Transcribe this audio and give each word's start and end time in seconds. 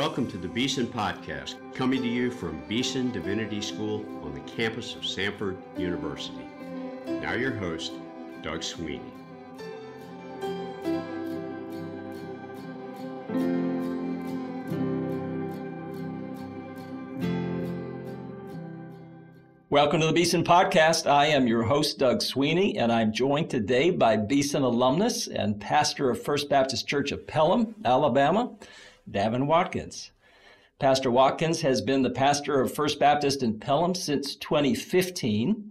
Welcome 0.00 0.28
to 0.28 0.38
the 0.38 0.48
Beeson 0.48 0.86
Podcast, 0.86 1.56
coming 1.74 2.00
to 2.00 2.08
you 2.08 2.30
from 2.30 2.62
Beeson 2.66 3.10
Divinity 3.10 3.60
School 3.60 4.02
on 4.22 4.32
the 4.32 4.40
campus 4.50 4.94
of 4.94 5.02
Samford 5.02 5.58
University. 5.76 6.48
Now, 7.06 7.34
your 7.34 7.54
host, 7.54 7.92
Doug 8.42 8.62
Sweeney. 8.62 9.12
Welcome 19.68 20.00
to 20.00 20.06
the 20.06 20.14
Beeson 20.14 20.44
Podcast. 20.44 21.10
I 21.10 21.26
am 21.26 21.46
your 21.46 21.64
host, 21.64 21.98
Doug 21.98 22.22
Sweeney, 22.22 22.78
and 22.78 22.90
I'm 22.90 23.12
joined 23.12 23.50
today 23.50 23.90
by 23.90 24.16
Beeson 24.16 24.62
alumnus 24.62 25.26
and 25.26 25.60
pastor 25.60 26.08
of 26.08 26.22
First 26.22 26.48
Baptist 26.48 26.88
Church 26.88 27.12
of 27.12 27.26
Pelham, 27.26 27.74
Alabama, 27.84 28.50
Daven 29.10 29.46
Watkins. 29.46 30.10
Pastor 30.80 31.10
Watkins 31.10 31.60
has 31.60 31.82
been 31.82 32.02
the 32.02 32.10
pastor 32.10 32.60
of 32.60 32.72
First 32.72 32.98
Baptist 32.98 33.42
in 33.42 33.60
Pelham 33.60 33.94
since 33.94 34.34
2015. 34.36 35.70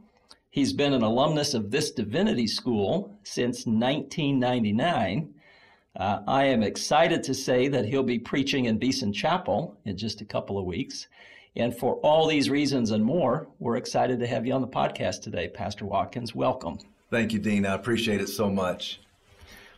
He's 0.52 0.72
been 0.72 0.94
an 0.94 1.02
alumnus 1.02 1.54
of 1.54 1.72
this 1.72 1.92
divinity 1.92 2.48
school 2.48 3.18
since 3.24 3.66
1999. 3.66 5.34
Uh, 5.96 6.20
I 6.28 6.46
am 6.46 6.64
excited 6.64 7.24
to 7.24 7.34
say 7.34 7.68
that 7.68 7.86
he'll 7.86 8.04
be 8.04 8.20
preaching 8.20 8.66
in 8.66 8.78
Beeson 8.78 9.12
Chapel 9.12 9.78
in 9.86 9.98
just 9.98 10.22
a 10.22 10.26
couple 10.26 10.58
of 10.58 10.66
weeks. 10.66 11.08
And 11.56 11.76
for 11.76 11.96
all 11.96 12.28
these 12.28 12.50
reasons 12.50 12.92
and 12.92 13.04
more, 13.04 13.48
we're 13.60 13.78
excited 13.78 14.20
to 14.20 14.28
have 14.28 14.46
you 14.46 14.54
on 14.54 14.62
the 14.62 14.68
podcast 14.68 15.24
today, 15.24 15.48
Pastor 15.48 15.86
Watkins. 15.86 16.36
Welcome. 16.36 16.78
Thank 17.10 17.34
you, 17.34 17.40
Dean. 17.40 17.66
I 17.66 17.74
appreciate 17.74 18.22
it 18.22 18.30
so 18.30 18.50
much. 18.50 19.02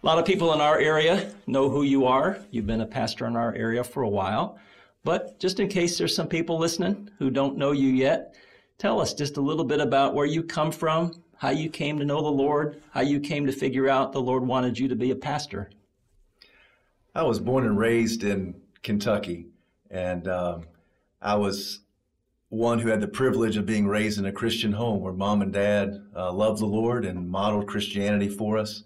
A 0.04 0.08
lot 0.08 0.18
of 0.18 0.26
people 0.26 0.52
in 0.54 0.62
our 0.62 0.80
area 0.80 1.32
know 1.46 1.70
who 1.70 1.84
you 1.84 2.08
are. 2.08 2.40
You've 2.50 2.66
been 2.66 2.82
a 2.82 2.88
pastor 2.88 3.28
in 3.28 3.36
our 3.36 3.54
area 3.54 3.84
for 3.84 4.02
a 4.02 4.10
while. 4.10 4.58
But 5.04 5.40
just 5.40 5.60
in 5.60 5.68
case 5.68 5.96
there's 5.96 6.16
some 6.16 6.28
people 6.28 6.58
listening 6.58 7.12
who 7.20 7.30
don't 7.30 7.56
know 7.56 7.72
you 7.72 7.90
yet, 7.90 8.34
tell 8.80 9.00
us 9.00 9.14
just 9.14 9.38
a 9.38 9.42
little 9.42 9.64
bit 9.64 9.80
about 9.80 10.16
where 10.16 10.26
you 10.26 10.42
come 10.42 10.72
from, 10.72 11.22
how 11.38 11.52
you 11.52 11.70
came 11.70 12.00
to 12.00 12.06
know 12.06 12.20
the 12.20 12.30
Lord, 12.30 12.82
how 12.90 13.02
you 13.02 13.20
came 13.20 13.46
to 13.46 13.52
figure 13.52 13.88
out 13.90 14.12
the 14.12 14.20
Lord 14.20 14.44
wanted 14.44 14.80
you 14.80 14.88
to 14.88 14.96
be 14.96 15.12
a 15.12 15.16
pastor. 15.16 15.70
I 17.14 17.22
was 17.22 17.40
born 17.40 17.68
and 17.68 17.78
raised 17.78 18.24
in 18.24 18.60
Kentucky, 18.82 19.50
and 19.92 20.28
um, 20.28 20.64
I 21.22 21.36
was 21.36 21.82
one 22.50 22.80
who 22.80 22.90
had 22.90 23.02
the 23.02 23.08
privilege 23.08 23.56
of 23.56 23.68
being 23.68 23.88
raised 23.88 24.18
in 24.18 24.26
a 24.26 24.32
Christian 24.32 24.72
home 24.72 25.00
where 25.02 25.14
mom 25.14 25.44
and 25.44 25.54
dad 25.54 26.04
uh, 26.16 26.34
loved 26.34 26.60
the 26.60 26.66
Lord 26.66 27.06
and 27.06 27.30
modeled 27.30 27.68
Christianity 27.68 28.30
for 28.30 28.58
us. 28.58 28.84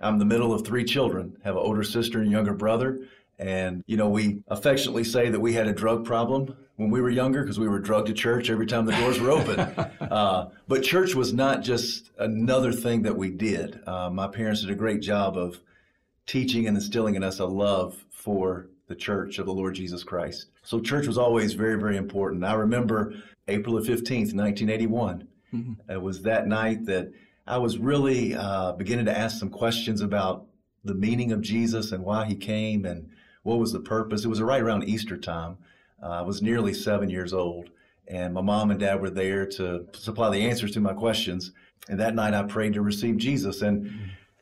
I'm 0.00 0.18
the 0.18 0.24
middle 0.24 0.52
of 0.52 0.66
three 0.66 0.84
children, 0.84 1.36
have 1.44 1.56
an 1.56 1.62
older 1.62 1.84
sister 1.84 2.20
and 2.20 2.30
younger 2.30 2.54
brother. 2.54 3.00
And, 3.38 3.82
you 3.86 3.96
know, 3.96 4.08
we 4.08 4.42
affectionately 4.48 5.04
say 5.04 5.28
that 5.30 5.40
we 5.40 5.52
had 5.52 5.66
a 5.66 5.72
drug 5.72 6.04
problem 6.04 6.54
when 6.76 6.90
we 6.90 7.00
were 7.00 7.10
younger 7.10 7.42
because 7.42 7.58
we 7.58 7.68
were 7.68 7.78
drugged 7.78 8.06
to 8.08 8.12
church 8.12 8.50
every 8.50 8.66
time 8.66 8.84
the 8.84 8.92
doors 8.92 9.20
were 9.20 9.30
open. 9.30 9.60
uh, 10.00 10.50
but 10.68 10.82
church 10.82 11.14
was 11.14 11.32
not 11.32 11.62
just 11.62 12.10
another 12.18 12.72
thing 12.72 13.02
that 13.02 13.16
we 13.16 13.30
did. 13.30 13.80
Uh, 13.86 14.10
my 14.10 14.26
parents 14.26 14.60
did 14.60 14.70
a 14.70 14.74
great 14.74 15.00
job 15.00 15.36
of 15.36 15.60
teaching 16.26 16.66
and 16.66 16.76
instilling 16.76 17.14
in 17.14 17.22
us 17.22 17.38
a 17.40 17.46
love 17.46 18.04
for 18.10 18.68
the 18.86 18.94
church 18.94 19.38
of 19.38 19.46
the 19.46 19.52
Lord 19.52 19.74
Jesus 19.74 20.04
Christ. 20.04 20.46
So 20.62 20.80
church 20.80 21.06
was 21.06 21.18
always 21.18 21.54
very, 21.54 21.78
very 21.78 21.96
important. 21.96 22.44
I 22.44 22.54
remember 22.54 23.14
April 23.48 23.74
the 23.74 23.80
15th, 23.80 24.34
1981. 24.34 25.28
Mm-hmm. 25.52 25.90
It 25.90 26.02
was 26.02 26.22
that 26.22 26.46
night 26.46 26.84
that 26.86 27.12
I 27.46 27.58
was 27.58 27.76
really 27.76 28.34
uh, 28.34 28.72
beginning 28.72 29.04
to 29.04 29.16
ask 29.16 29.38
some 29.38 29.50
questions 29.50 30.00
about 30.00 30.46
the 30.82 30.94
meaning 30.94 31.30
of 31.30 31.42
Jesus 31.42 31.92
and 31.92 32.02
why 32.02 32.24
he 32.24 32.34
came 32.34 32.86
and 32.86 33.10
what 33.42 33.58
was 33.58 33.72
the 33.72 33.80
purpose. 33.80 34.24
It 34.24 34.28
was 34.28 34.40
right 34.40 34.62
around 34.62 34.84
Easter 34.84 35.18
time. 35.18 35.58
Uh, 36.02 36.08
I 36.08 36.20
was 36.22 36.40
nearly 36.40 36.72
seven 36.72 37.10
years 37.10 37.34
old, 37.34 37.68
and 38.08 38.32
my 38.32 38.40
mom 38.40 38.70
and 38.70 38.80
dad 38.80 39.00
were 39.00 39.10
there 39.10 39.44
to 39.46 39.86
supply 39.92 40.30
the 40.30 40.48
answers 40.48 40.72
to 40.72 40.80
my 40.80 40.94
questions. 40.94 41.52
And 41.88 42.00
that 42.00 42.14
night 42.14 42.32
I 42.32 42.44
prayed 42.44 42.72
to 42.74 42.80
receive 42.80 43.18
Jesus. 43.18 43.60
And 43.60 43.90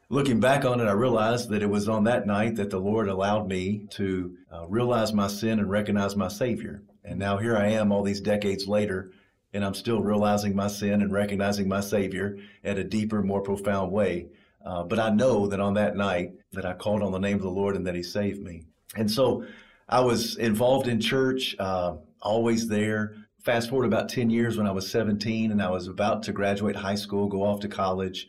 looking 0.08 0.38
back 0.38 0.64
on 0.64 0.80
it, 0.80 0.84
I 0.84 0.92
realized 0.92 1.48
that 1.48 1.62
it 1.62 1.70
was 1.70 1.88
on 1.88 2.04
that 2.04 2.24
night 2.24 2.54
that 2.54 2.70
the 2.70 2.78
Lord 2.78 3.08
allowed 3.08 3.48
me 3.48 3.88
to 3.92 4.36
uh, 4.52 4.66
realize 4.68 5.12
my 5.12 5.26
sin 5.26 5.58
and 5.58 5.68
recognize 5.68 6.14
my 6.14 6.28
Savior. 6.28 6.82
And 7.04 7.18
now 7.18 7.36
here 7.38 7.56
I 7.56 7.70
am, 7.70 7.91
all 7.91 8.04
these 8.04 8.20
decades 8.20 8.68
later, 8.68 9.10
and 9.52 9.64
I'm 9.64 9.74
still 9.74 10.00
realizing 10.00 10.56
my 10.56 10.68
sin 10.68 11.02
and 11.02 11.12
recognizing 11.12 11.68
my 11.68 11.80
Savior 11.80 12.38
at 12.64 12.78
a 12.78 12.84
deeper, 12.84 13.22
more 13.22 13.42
profound 13.42 13.92
way. 13.92 14.28
Uh, 14.64 14.84
but 14.84 14.98
I 14.98 15.10
know 15.10 15.46
that 15.48 15.60
on 15.60 15.74
that 15.74 15.96
night 15.96 16.32
that 16.52 16.64
I 16.64 16.74
called 16.74 17.02
on 17.02 17.12
the 17.12 17.18
name 17.18 17.36
of 17.36 17.42
the 17.42 17.50
Lord 17.50 17.76
and 17.76 17.86
that 17.86 17.94
He 17.94 18.02
saved 18.02 18.42
me. 18.42 18.64
And 18.96 19.10
so 19.10 19.44
I 19.88 20.00
was 20.00 20.36
involved 20.36 20.88
in 20.88 21.00
church, 21.00 21.56
uh, 21.58 21.96
always 22.20 22.68
there. 22.68 23.16
Fast 23.44 23.70
forward 23.70 23.86
about 23.86 24.08
10 24.08 24.30
years 24.30 24.56
when 24.56 24.66
I 24.66 24.72
was 24.72 24.88
17 24.91 25.50
and 25.50 25.60
I 25.60 25.70
was 25.70 25.88
about 25.88 26.22
to 26.24 26.32
graduate 26.32 26.76
high 26.76 26.94
school, 26.94 27.26
go 27.26 27.42
off 27.42 27.60
to 27.60 27.68
college. 27.68 28.28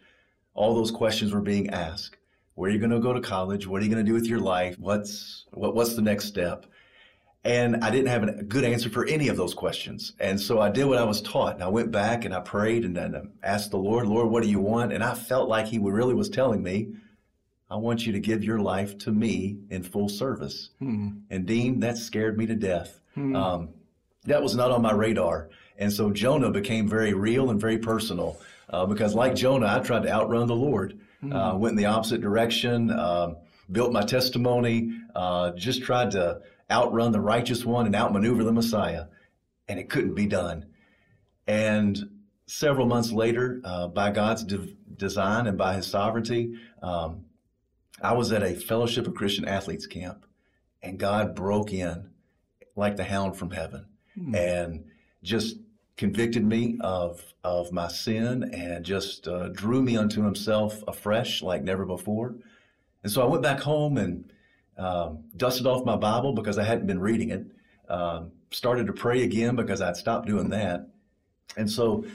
All 0.56 0.74
those 0.74 0.92
questions 0.92 1.32
were 1.34 1.42
being 1.42 1.70
asked. 1.70 2.18
Where 2.56 2.70
are 2.70 2.74
you 2.74 2.80
going 2.80 2.92
to 2.92 3.00
go 3.00 3.14
to 3.14 3.22
college? 3.22 3.68
What 3.68 3.82
are 3.82 3.86
you 3.86 3.92
going 3.92 4.04
to 4.04 4.10
do 4.10 4.14
with 4.14 4.28
your 4.28 4.40
life? 4.40 4.78
What's 4.78 5.46
what, 5.54 5.76
what's 5.76 5.96
the 5.96 6.02
next 6.02 6.26
step? 6.26 6.66
And 7.46 7.84
I 7.84 7.90
didn't 7.90 8.08
have 8.08 8.24
a 8.24 8.44
good 8.44 8.64
answer 8.64 8.90
for 8.90 9.06
any 9.06 9.28
of 9.28 9.36
those 9.36 9.54
questions. 9.54 10.14
And 10.20 10.40
so 10.40 10.62
I 10.62 10.70
did 10.70 10.86
what 10.86 10.98
I 10.98 11.04
was 11.04 11.22
taught. 11.22 11.56
And 11.56 11.64
I 11.64 11.68
went 11.68 11.92
back 11.92 12.24
and 12.24 12.34
I 12.34 12.40
prayed 12.40 12.86
and 12.86 12.96
then 12.96 13.32
asked 13.44 13.72
the 13.72 13.78
Lord, 13.78 14.08
Lord, 14.08 14.30
what 14.30 14.44
do 14.44 14.50
you 14.50 14.60
want? 14.60 14.94
And 14.94 15.04
I 15.04 15.14
felt 15.14 15.50
like 15.50 15.68
He 15.68 15.78
really 15.78 16.14
was 16.14 16.30
telling 16.30 16.64
me, 16.64 16.94
I 17.70 17.76
want 17.76 18.06
you 18.06 18.14
to 18.14 18.20
give 18.20 18.44
your 18.44 18.60
life 18.60 18.98
to 19.00 19.12
me 19.12 19.58
in 19.70 19.84
full 19.84 20.08
service. 20.08 20.70
Hmm. 20.80 21.10
And 21.30 21.46
Dean, 21.46 21.80
that 21.82 21.98
scared 21.98 22.38
me 22.38 22.46
to 22.46 22.56
death. 22.56 23.02
Hmm. 23.16 23.36
Um, 23.36 23.70
that 24.26 24.42
was 24.42 24.56
not 24.56 24.72
on 24.72 24.82
my 24.82 24.94
radar. 24.94 25.50
And 25.78 25.92
so 25.92 26.12
Jonah 26.12 26.52
became 26.52 26.88
very 26.88 27.14
real 27.14 27.50
and 27.50 27.60
very 27.60 27.78
personal 27.80 28.38
uh, 28.70 28.86
because, 28.86 29.16
like 29.16 29.36
Jonah, 29.36 29.68
I 29.68 29.80
tried 29.80 30.04
to 30.04 30.12
outrun 30.12 30.48
the 30.48 30.56
Lord. 30.56 31.00
Hmm. 31.20 31.34
Uh, 31.34 31.58
went 31.58 31.72
in 31.72 31.78
the 31.78 31.88
opposite 31.88 32.22
direction, 32.22 32.90
uh, 32.90 33.34
built 33.72 33.92
my 33.92 34.04
testimony, 34.04 34.94
uh, 35.16 35.52
just 35.52 35.82
tried 35.84 36.12
to 36.12 36.42
outrun 36.74 37.12
the 37.12 37.22
righteous 37.22 37.64
one 37.64 37.86
and 37.86 37.96
outmaneuver 37.96 38.44
the 38.44 38.52
Messiah. 38.52 39.06
And 39.68 39.80
it 39.80 39.90
couldn't 39.90 40.16
be 40.16 40.26
done. 40.26 40.66
And 41.48 41.98
several 42.48 42.88
months 42.88 43.12
later, 43.12 43.62
uh, 43.64 43.88
by 43.88 44.12
God's 44.12 44.44
de- 44.44 44.76
design 44.98 45.48
and 45.48 45.58
by 45.58 45.76
his 45.76 45.88
sovereignty, 45.88 46.56
um, 46.82 47.26
I 48.02 48.14
was 48.14 48.32
at 48.32 48.44
a 48.44 48.56
Fellowship 48.56 49.08
of 49.08 49.16
Christian 49.16 49.48
Athletes 49.48 49.88
camp, 49.88 50.26
and 50.82 51.00
God 51.00 51.36
broke 51.36 51.72
in 51.72 52.10
like 52.76 52.98
the 52.98 53.04
hound 53.04 53.38
from 53.38 53.52
heaven 53.52 53.86
hmm. 54.16 54.36
and 54.36 54.86
just 55.22 55.58
convicted 55.96 56.44
me 56.44 56.78
of, 56.82 57.34
of 57.44 57.72
my 57.72 57.88
sin 57.88 58.52
and 58.54 58.84
just 58.84 59.28
uh, 59.28 59.50
drew 59.50 59.82
me 59.82 59.96
unto 59.96 60.24
himself 60.24 60.84
afresh 60.88 61.42
like 61.42 61.64
never 61.64 61.86
before. 61.86 62.36
And 63.04 63.12
so 63.12 63.22
I 63.22 63.26
went 63.26 63.44
back 63.44 63.60
home 63.60 63.98
and 63.98 64.33
um, 64.78 65.24
dusted 65.38 65.68
off 65.68 65.86
my 65.86 65.96
Bible 65.96 66.34
because 66.34 66.58
I 66.58 66.64
hadn't 66.64 66.88
been 66.88 67.00
reading 67.00 67.30
it. 67.30 67.46
Um, 67.90 68.32
started 68.52 68.88
to 68.88 68.94
pray 68.94 69.24
again 69.24 69.56
because 69.56 69.82
I'd 69.82 69.98
stopped 69.98 70.28
doing 70.28 70.50
that. 70.50 70.88
And 71.58 71.70
so 71.70 72.06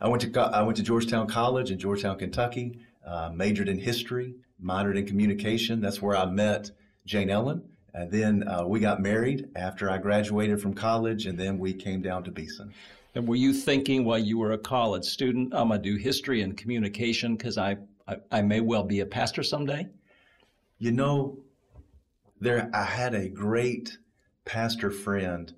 I 0.00 0.08
went 0.08 0.22
to 0.22 0.40
I 0.40 0.62
went 0.62 0.76
to 0.76 0.82
Georgetown 0.82 1.26
College 1.26 1.70
in 1.70 1.78
Georgetown, 1.78 2.18
Kentucky. 2.18 2.80
Uh, 3.06 3.30
majored 3.32 3.68
in 3.68 3.78
history, 3.78 4.34
minored 4.60 4.98
in 4.98 5.06
communication. 5.06 5.80
That's 5.80 6.02
where 6.02 6.16
I 6.16 6.26
met 6.26 6.72
Jane 7.04 7.30
Ellen. 7.30 7.62
And 7.94 8.10
then 8.10 8.48
uh, 8.48 8.66
we 8.66 8.80
got 8.80 9.00
married 9.00 9.48
after 9.54 9.88
I 9.88 9.98
graduated 9.98 10.60
from 10.60 10.74
college, 10.74 11.26
and 11.26 11.38
then 11.38 11.56
we 11.56 11.72
came 11.72 12.02
down 12.02 12.24
to 12.24 12.32
Beeson. 12.32 12.74
And 13.14 13.28
were 13.28 13.36
you 13.36 13.52
thinking 13.52 14.04
while 14.04 14.18
you 14.18 14.38
were 14.38 14.52
a 14.52 14.58
college 14.58 15.04
student, 15.04 15.54
I'm 15.54 15.68
going 15.68 15.80
to 15.80 15.88
do 15.88 15.96
history 15.96 16.42
and 16.42 16.56
communication 16.56 17.36
because 17.36 17.58
I, 17.58 17.76
I, 18.08 18.16
I 18.32 18.42
may 18.42 18.60
well 18.60 18.82
be 18.82 19.00
a 19.00 19.06
pastor 19.06 19.44
someday? 19.44 19.86
You 20.78 20.90
know, 20.90 21.38
there, 22.40 22.70
I 22.72 22.84
had 22.84 23.14
a 23.14 23.28
great 23.28 23.98
pastor 24.44 24.90
friend 24.90 25.52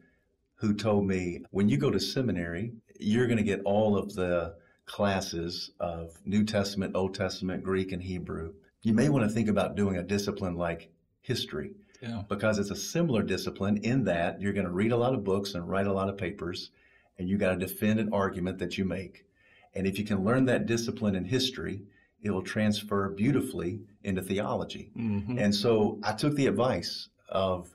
who 0.57 0.75
told 0.75 1.07
me 1.07 1.43
when 1.51 1.69
you 1.69 1.77
go 1.77 1.91
to 1.91 2.01
seminary, 2.01 2.73
you're 2.99 3.27
going 3.27 3.39
to 3.39 3.45
get 3.45 3.63
all 3.65 3.97
of 3.97 4.15
the 4.15 4.57
classes 4.87 5.71
of 5.79 6.19
New 6.25 6.45
Testament, 6.45 6.97
Old 6.97 7.15
Testament, 7.15 7.63
Greek, 7.63 7.93
and 7.93 8.03
Hebrew. 8.03 8.55
You 8.83 8.95
may 8.95 9.09
want 9.09 9.29
to 9.29 9.35
think 9.35 9.49
about 9.49 9.77
doing 9.77 9.97
a 9.97 10.03
discipline 10.03 10.57
like 10.57 10.91
history 11.21 11.73
yeah. 12.01 12.23
because 12.29 12.59
it's 12.59 12.71
a 12.71 12.77
similar 12.77 13.23
discipline 13.23 13.79
in 13.79 14.05
that 14.05 14.41
you're 14.41 14.53
going 14.53 14.67
to 14.67 14.73
read 14.73 14.93
a 14.93 14.97
lot 14.97 15.15
of 15.15 15.25
books 15.25 15.55
and 15.55 15.69
write 15.69 15.87
a 15.87 15.93
lot 15.93 16.09
of 16.09 16.17
papers, 16.17 16.71
and 17.19 17.29
you 17.29 17.37
got 17.39 17.51
to 17.51 17.67
defend 17.67 18.01
an 18.01 18.13
argument 18.13 18.59
that 18.59 18.79
you 18.79 18.85
make. 18.85 19.27
And 19.75 19.87
if 19.87 19.99
you 19.99 20.05
can 20.05 20.25
learn 20.25 20.47
that 20.47 20.67
discipline 20.67 21.15
in 21.15 21.25
history, 21.25 21.83
it 22.23 22.31
will 22.31 22.43
transfer 22.43 23.09
beautifully 23.11 23.81
into 24.03 24.23
theology. 24.23 24.91
Mm-hmm. 24.97 25.39
And 25.39 25.55
so 25.55 25.99
I 26.03 26.13
took 26.13 26.35
the 26.35 26.47
advice 26.47 27.09
of 27.29 27.69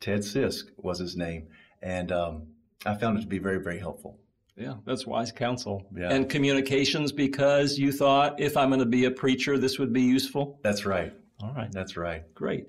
Ted 0.00 0.20
Sisk 0.20 0.64
was 0.76 0.98
his 0.98 1.16
name, 1.16 1.48
and 1.82 2.10
um, 2.10 2.46
I 2.86 2.94
found 2.94 3.18
it 3.18 3.22
to 3.22 3.26
be 3.26 3.38
very, 3.38 3.60
very 3.60 3.78
helpful. 3.78 4.18
Yeah, 4.56 4.74
that's 4.84 5.06
wise 5.06 5.32
counsel. 5.32 5.86
Yeah. 5.96 6.12
And 6.12 6.28
communications 6.28 7.12
because 7.12 7.78
you 7.78 7.92
thought 7.92 8.40
if 8.40 8.56
I'm 8.56 8.68
going 8.68 8.80
to 8.80 8.86
be 8.86 9.06
a 9.06 9.10
preacher, 9.10 9.56
this 9.56 9.78
would 9.78 9.92
be 9.92 10.02
useful? 10.02 10.58
That's 10.62 10.84
right. 10.84 11.12
All 11.42 11.52
right. 11.54 11.72
That's 11.72 11.96
right. 11.96 12.22
Great. 12.34 12.66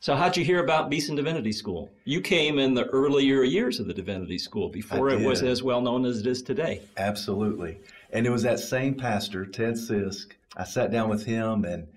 So, 0.00 0.14
how'd 0.14 0.36
you 0.36 0.44
hear 0.44 0.62
about 0.62 0.90
Beeson 0.90 1.16
Divinity 1.16 1.50
School? 1.50 1.90
You 2.04 2.20
came 2.20 2.60
in 2.60 2.72
the 2.72 2.84
earlier 2.86 3.42
years 3.42 3.80
of 3.80 3.88
the 3.88 3.94
Divinity 3.94 4.38
School 4.38 4.68
before 4.68 5.10
it 5.10 5.20
was 5.20 5.42
as 5.42 5.62
well 5.62 5.80
known 5.80 6.06
as 6.06 6.20
it 6.20 6.26
is 6.26 6.40
today. 6.40 6.82
Absolutely. 6.96 7.80
And 8.10 8.26
it 8.26 8.30
was 8.30 8.42
that 8.42 8.60
same 8.60 8.94
pastor, 8.94 9.44
Ted 9.44 9.74
Sisk. 9.74 10.32
I 10.56 10.64
sat 10.64 10.90
down 10.90 11.08
with 11.08 11.26
him, 11.26 11.64
and, 11.64 11.88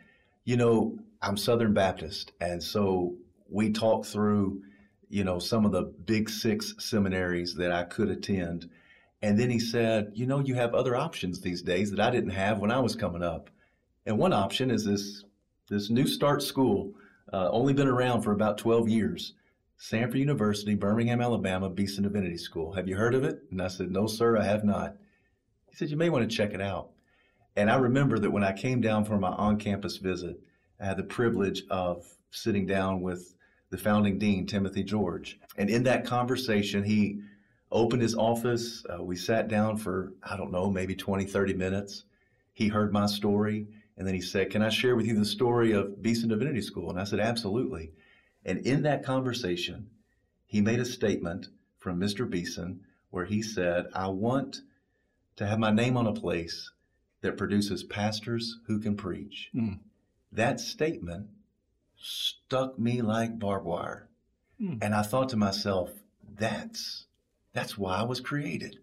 you 0.43 0.57
know, 0.57 0.97
I'm 1.21 1.37
Southern 1.37 1.73
Baptist. 1.73 2.31
And 2.41 2.61
so 2.61 3.15
we 3.49 3.71
talked 3.71 4.07
through, 4.07 4.63
you 5.09 5.23
know, 5.23 5.39
some 5.39 5.65
of 5.65 5.71
the 5.71 5.83
big 5.83 6.29
six 6.29 6.73
seminaries 6.79 7.55
that 7.55 7.71
I 7.71 7.83
could 7.83 8.09
attend. 8.09 8.69
And 9.21 9.39
then 9.39 9.49
he 9.49 9.59
said, 9.59 10.11
you 10.15 10.25
know, 10.25 10.39
you 10.39 10.55
have 10.55 10.73
other 10.73 10.95
options 10.95 11.39
these 11.39 11.61
days 11.61 11.91
that 11.91 11.99
I 11.99 12.09
didn't 12.09 12.31
have 12.31 12.59
when 12.59 12.71
I 12.71 12.79
was 12.79 12.95
coming 12.95 13.23
up. 13.23 13.49
And 14.05 14.17
one 14.17 14.33
option 14.33 14.71
is 14.71 14.83
this, 14.83 15.23
this 15.69 15.89
New 15.89 16.07
Start 16.07 16.41
School, 16.41 16.93
uh, 17.31 17.49
only 17.51 17.73
been 17.73 17.87
around 17.87 18.23
for 18.23 18.31
about 18.31 18.57
12 18.57 18.89
years. 18.89 19.33
Samford 19.79 20.15
University, 20.15 20.75
Birmingham, 20.75 21.21
Alabama, 21.21 21.69
Beeson 21.69 22.03
Divinity 22.03 22.37
School. 22.37 22.73
Have 22.73 22.87
you 22.87 22.95
heard 22.95 23.15
of 23.15 23.23
it? 23.23 23.43
And 23.51 23.61
I 23.61 23.67
said, 23.67 23.91
No, 23.91 24.05
sir, 24.05 24.37
I 24.37 24.43
have 24.43 24.63
not. 24.63 24.95
He 25.71 25.77
said, 25.77 25.89
You 25.89 25.97
may 25.97 26.09
want 26.09 26.29
to 26.29 26.35
check 26.35 26.53
it 26.53 26.61
out. 26.61 26.89
And 27.55 27.69
I 27.69 27.75
remember 27.75 28.19
that 28.19 28.31
when 28.31 28.43
I 28.43 28.51
came 28.51 28.81
down 28.81 29.05
for 29.05 29.17
my 29.17 29.29
on 29.29 29.57
campus 29.57 29.97
visit, 29.97 30.39
I 30.79 30.85
had 30.85 30.97
the 30.97 31.03
privilege 31.03 31.63
of 31.69 32.05
sitting 32.29 32.65
down 32.65 33.01
with 33.01 33.35
the 33.69 33.77
founding 33.77 34.19
dean, 34.19 34.45
Timothy 34.45 34.83
George. 34.83 35.39
And 35.57 35.69
in 35.69 35.83
that 35.83 36.05
conversation, 36.05 36.83
he 36.83 37.21
opened 37.71 38.01
his 38.01 38.15
office. 38.15 38.83
Uh, 38.85 39.01
we 39.01 39.15
sat 39.15 39.47
down 39.47 39.77
for, 39.77 40.13
I 40.23 40.35
don't 40.35 40.51
know, 40.51 40.69
maybe 40.69 40.93
20, 40.93 41.25
30 41.25 41.53
minutes. 41.53 42.03
He 42.53 42.67
heard 42.67 42.91
my 42.91 43.05
story. 43.05 43.67
And 43.97 44.05
then 44.05 44.13
he 44.13 44.21
said, 44.21 44.49
Can 44.49 44.61
I 44.61 44.69
share 44.69 44.95
with 44.95 45.05
you 45.05 45.17
the 45.17 45.25
story 45.25 45.71
of 45.71 46.01
Beeson 46.01 46.29
Divinity 46.29 46.61
School? 46.61 46.89
And 46.89 46.99
I 46.99 47.05
said, 47.05 47.19
Absolutely. 47.21 47.91
And 48.43 48.59
in 48.59 48.81
that 48.83 49.05
conversation, 49.05 49.89
he 50.45 50.59
made 50.59 50.79
a 50.79 50.85
statement 50.85 51.47
from 51.79 51.99
Mr. 51.99 52.29
Beeson 52.29 52.81
where 53.09 53.25
he 53.25 53.41
said, 53.41 53.87
I 53.93 54.07
want 54.07 54.61
to 55.41 55.47
have 55.47 55.57
my 55.57 55.71
name 55.71 55.97
on 55.97 56.05
a 56.05 56.13
place 56.13 56.69
that 57.21 57.35
produces 57.35 57.83
pastors 57.83 58.59
who 58.67 58.79
can 58.79 58.95
preach. 58.95 59.49
Hmm. 59.51 59.73
That 60.31 60.59
statement 60.59 61.29
stuck 61.97 62.77
me 62.77 63.01
like 63.01 63.39
barbed 63.39 63.65
wire. 63.65 64.07
Hmm. 64.59 64.75
And 64.83 64.93
I 64.93 65.01
thought 65.01 65.29
to 65.29 65.37
myself, 65.37 65.89
that's 66.37 67.05
that's 67.53 67.75
why 67.75 67.95
I 67.95 68.03
was 68.03 68.19
created. 68.19 68.77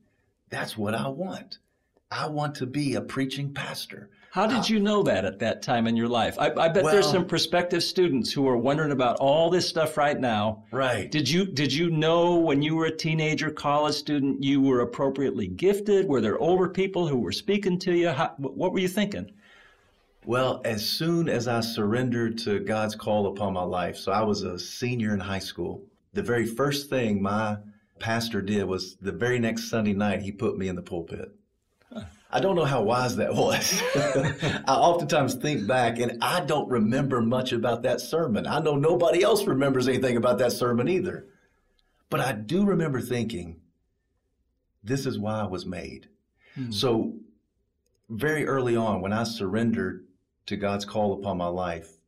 That's 0.51 0.77
what 0.77 0.97
I 0.97 1.07
want. 1.07 1.59
I 2.11 2.27
want 2.27 2.57
to 2.57 2.67
be 2.67 2.97
a 2.97 3.03
preaching 3.03 3.55
pastor. 3.55 4.11
How 4.31 4.47
did 4.47 4.69
you 4.69 4.79
know 4.79 5.03
that 5.05 5.25
at 5.25 5.39
that 5.39 5.63
time 5.63 5.87
in 5.87 5.97
your 5.97 6.09
life? 6.09 6.39
I, 6.39 6.51
I 6.51 6.69
bet 6.69 6.85
there's 6.85 7.11
some 7.11 7.25
prospective 7.25 7.83
students 7.83 8.31
who 8.31 8.47
are 8.47 8.59
wondering 8.59 8.93
about 8.93 9.17
all 9.17 9.49
this 9.49 9.67
stuff 9.67 9.97
right 9.97 10.19
now. 10.19 10.65
Right. 10.71 11.11
Did 11.11 11.29
you 11.29 11.47
did 11.47 11.73
you 11.73 11.89
know 11.91 12.37
when 12.37 12.61
you 12.61 12.77
were 12.77 12.87
a 12.87 12.97
teenager, 12.97 13.51
college 13.51 13.95
student, 13.95 14.43
you 14.43 14.61
were 14.61 14.81
appropriately 14.81 15.49
gifted? 15.49 16.07
Were 16.07 16.21
there 16.21 16.39
older 16.39 16.69
people 16.69 17.09
who 17.09 17.19
were 17.19 17.33
speaking 17.33 17.79
to 17.81 17.95
you? 17.95 18.11
How, 18.11 18.35
what 18.37 18.73
were 18.73 18.81
you 18.81 18.89
thinking? 18.89 19.33
Well, 20.27 20.61
as 20.67 20.87
soon 20.87 21.31
as 21.31 21.49
I 21.49 21.61
surrendered 21.61 22.37
to 22.39 22.61
God's 22.61 22.95
call 22.95 23.29
upon 23.29 23.55
my 23.55 23.63
life, 23.63 23.97
so 23.97 24.13
I 24.13 24.23
was 24.23 24.43
a 24.43 24.59
senior 24.59 25.15
in 25.15 25.21
high 25.21 25.39
school, 25.39 25.83
the 26.13 26.23
very 26.23 26.45
first 26.45 26.91
thing 26.91 27.23
my 27.23 27.57
pastor 27.99 28.43
did 28.43 28.65
was 28.65 28.97
the 28.97 29.13
very 29.13 29.39
next 29.39 29.71
Sunday 29.71 29.95
night, 29.95 30.21
he 30.21 30.31
put 30.31 30.59
me 30.59 30.69
in 30.69 30.77
the 30.77 30.83
pulpit. 30.83 31.35
I 32.31 32.41
don't 32.41 32.57
know 32.57 32.65
how 32.65 32.83
wise 32.83 33.17
that 33.17 33.35
was. 33.35 33.83
I 33.95 34.75
oftentimes 34.75 35.35
think 35.35 35.67
back 35.67 35.99
and 35.99 36.23
I 36.23 36.41
don't 36.41 36.69
remember 36.69 37.23
much 37.23 37.53
about 37.53 37.83
that 37.83 38.01
sermon. 38.01 38.47
I 38.47 38.61
know 38.61 38.77
nobody 38.77 39.23
else 39.23 39.47
remembers 39.47 39.89
anything 39.89 40.17
about 40.17 40.39
that 40.39 40.53
sermon 40.53 40.89
either. 40.89 41.27
But 42.11 42.21
I 42.21 42.33
do 42.33 42.65
remember 42.65 43.01
thinking, 43.01 43.61
this 44.83 45.07
is 45.07 45.19
why 45.19 45.41
I 45.41 45.47
was 45.47 45.67
made. 45.67 46.09
Hmm. 46.55 46.71
So, 46.71 47.15
very 48.09 48.47
early 48.47 48.75
on, 48.75 49.03
when 49.03 49.13
I 49.13 49.25
surrendered 49.25 50.07
to 50.47 50.57
God's 50.57 50.87
call 50.87 51.13
upon 51.13 51.37
my 51.37 51.49
life, 51.49 51.99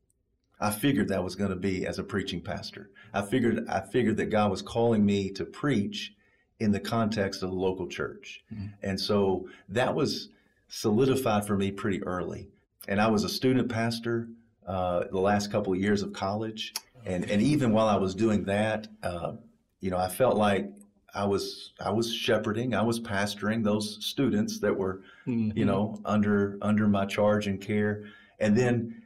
I 0.59 0.71
figured 0.71 1.09
that 1.09 1.25
was 1.25 1.37
going 1.37 1.51
to 1.51 1.57
be 1.57 1.87
as 1.87 1.99
a 1.99 2.05
preaching 2.05 2.41
pastor. 2.41 2.91
I 3.13 3.23
figured 3.23 3.67
I 3.69 3.81
figured 3.81 4.17
that 4.19 4.31
God 4.31 4.51
was 4.51 4.63
calling 4.63 5.05
me 5.05 5.31
to 5.33 5.45
preach 5.45 6.15
in 6.61 6.71
the 6.71 6.81
context 6.81 7.43
of 7.43 7.51
the 7.51 7.57
local 7.57 7.89
church. 7.89 8.45
And 8.83 9.01
so 9.01 9.49
that 9.69 9.95
was 9.95 10.29
solidified 10.69 11.47
for 11.47 11.57
me 11.57 11.73
pretty 11.73 12.03
early. 12.05 12.49
And 12.87 13.01
I 13.01 13.09
was 13.09 13.25
a 13.25 13.29
student 13.29 13.69
pastor 13.69 14.29
uh, 14.67 15.05
the 15.11 15.19
last 15.21 15.51
couple 15.51 15.73
of 15.73 15.81
years 15.81 16.03
of 16.03 16.13
college. 16.13 16.73
And, 17.05 17.29
and 17.31 17.43
even 17.43 17.73
while 17.73 17.89
I 17.89 17.97
was 17.97 18.15
doing 18.15 18.45
that, 18.45 18.87
uh, 19.03 19.33
you 19.81 19.91
know, 19.91 19.97
I 19.97 20.09
felt 20.09 20.37
like 20.37 20.71
I 21.15 21.25
was 21.25 21.73
I 21.81 21.91
was 21.91 22.15
shepherding, 22.15 22.75
I 22.75 22.83
was 22.83 23.01
pastoring 23.01 23.65
those 23.65 23.99
students 24.05 24.61
that 24.61 24.77
were, 24.77 25.03
you 25.57 25.65
know, 25.65 26.01
under 26.05 26.59
under 26.63 26.87
my 26.87 27.05
charge 27.07 27.47
and 27.49 27.61
care. 27.61 28.05
And 28.39 28.57
then 28.57 29.03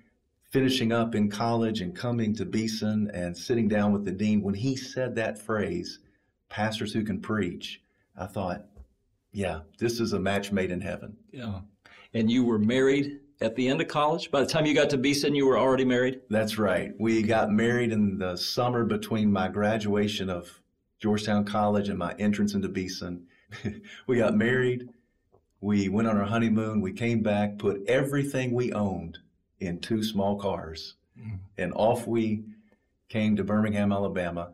finishing 0.51 0.93
up 0.93 1.15
in 1.15 1.31
college 1.31 1.81
and 1.81 1.97
coming 1.97 2.35
to 2.37 2.45
Beeson 2.45 3.11
and 3.15 3.37
sitting 3.37 3.69
down 3.69 3.93
with 3.93 4.05
the 4.05 4.13
dean, 4.13 4.43
when 4.43 4.55
he 4.55 4.77
said 4.77 5.15
that 5.15 5.39
phrase, 5.39 5.99
pastors 6.49 6.93
who 6.93 7.03
can 7.05 7.21
preach, 7.21 7.81
I 8.17 8.27
thought, 8.27 8.65
yeah, 9.33 9.61
this 9.79 10.01
is 10.01 10.13
a 10.13 10.21
match 10.21 10.53
made 10.53 10.71
in 10.71 10.81
heaven. 10.81 11.17
Yeah. 11.33 11.61
And 12.13 12.31
you 12.31 12.45
were 12.45 12.59
married 12.59 13.21
at 13.41 13.57
the 13.57 13.69
end 13.69 13.81
of 13.81 13.89
college? 13.89 14.31
By 14.31 14.41
the 14.41 14.47
time 14.47 14.67
you 14.67 14.75
got 14.75 14.91
to 14.91 14.99
Beeson, 14.99 15.35
you 15.35 15.47
were 15.47 15.59
already 15.59 15.85
married? 15.85 16.21
That's 16.31 16.59
right. 16.59 16.93
We 16.99 17.23
got 17.23 17.51
married 17.51 17.93
in 17.93 18.19
the 18.19 18.37
summer 18.37 18.85
between 18.85 19.33
my 19.33 19.49
graduation 19.49 20.31
of 20.31 20.61
Georgetown 21.01 21.45
College 21.45 21.89
and 21.89 21.99
my 21.99 22.15
entrance 22.19 22.55
into 22.55 22.69
Beeson. 22.69 23.27
we 24.07 24.19
got 24.19 24.35
married. 24.35 24.89
We 25.61 25.89
went 25.89 26.09
on 26.09 26.17
our 26.17 26.25
honeymoon. 26.25 26.81
We 26.81 26.93
came 26.93 27.23
back, 27.23 27.59
put 27.59 27.83
everything 27.87 28.53
we 28.53 28.73
owned 28.73 29.19
in 29.61 29.81
two 29.81 30.03
small 30.03 30.37
cars, 30.37 30.95
mm. 31.19 31.39
and 31.57 31.73
off 31.75 32.07
we 32.07 32.45
came 33.09 33.37
to 33.37 33.45
Birmingham, 33.45 33.93
Alabama. 33.93 34.51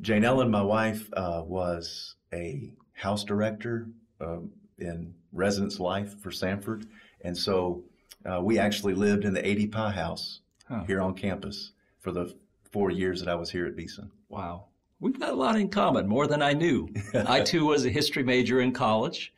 Jane 0.00 0.24
Ellen, 0.24 0.50
my 0.50 0.62
wife, 0.62 1.08
uh, 1.14 1.42
was 1.44 2.14
a 2.32 2.72
house 2.92 3.24
director 3.24 3.88
um, 4.20 4.50
in 4.78 5.14
residence 5.32 5.78
life 5.80 6.18
for 6.20 6.30
Samford. 6.30 6.86
And 7.22 7.36
so 7.36 7.84
uh, 8.24 8.40
we 8.42 8.58
actually 8.58 8.94
lived 8.94 9.24
in 9.24 9.34
the 9.34 9.42
ADPi 9.42 9.92
House 9.94 10.40
Huh. 10.68 10.84
here 10.86 11.00
on 11.00 11.14
campus 11.14 11.72
for 11.98 12.12
the 12.12 12.32
four 12.70 12.92
years 12.92 13.18
that 13.18 13.28
I 13.28 13.34
was 13.34 13.50
here 13.50 13.66
at 13.66 13.74
Beeson. 13.74 14.08
Wow. 14.28 14.66
We've 15.00 15.18
got 15.18 15.30
a 15.30 15.34
lot 15.34 15.56
in 15.56 15.68
common, 15.68 16.06
more 16.06 16.28
than 16.28 16.42
I 16.42 16.52
knew. 16.52 16.88
I 17.26 17.40
too 17.40 17.64
was 17.66 17.84
a 17.84 17.88
history 17.90 18.22
major 18.22 18.60
in 18.60 18.70
college. 18.70 19.32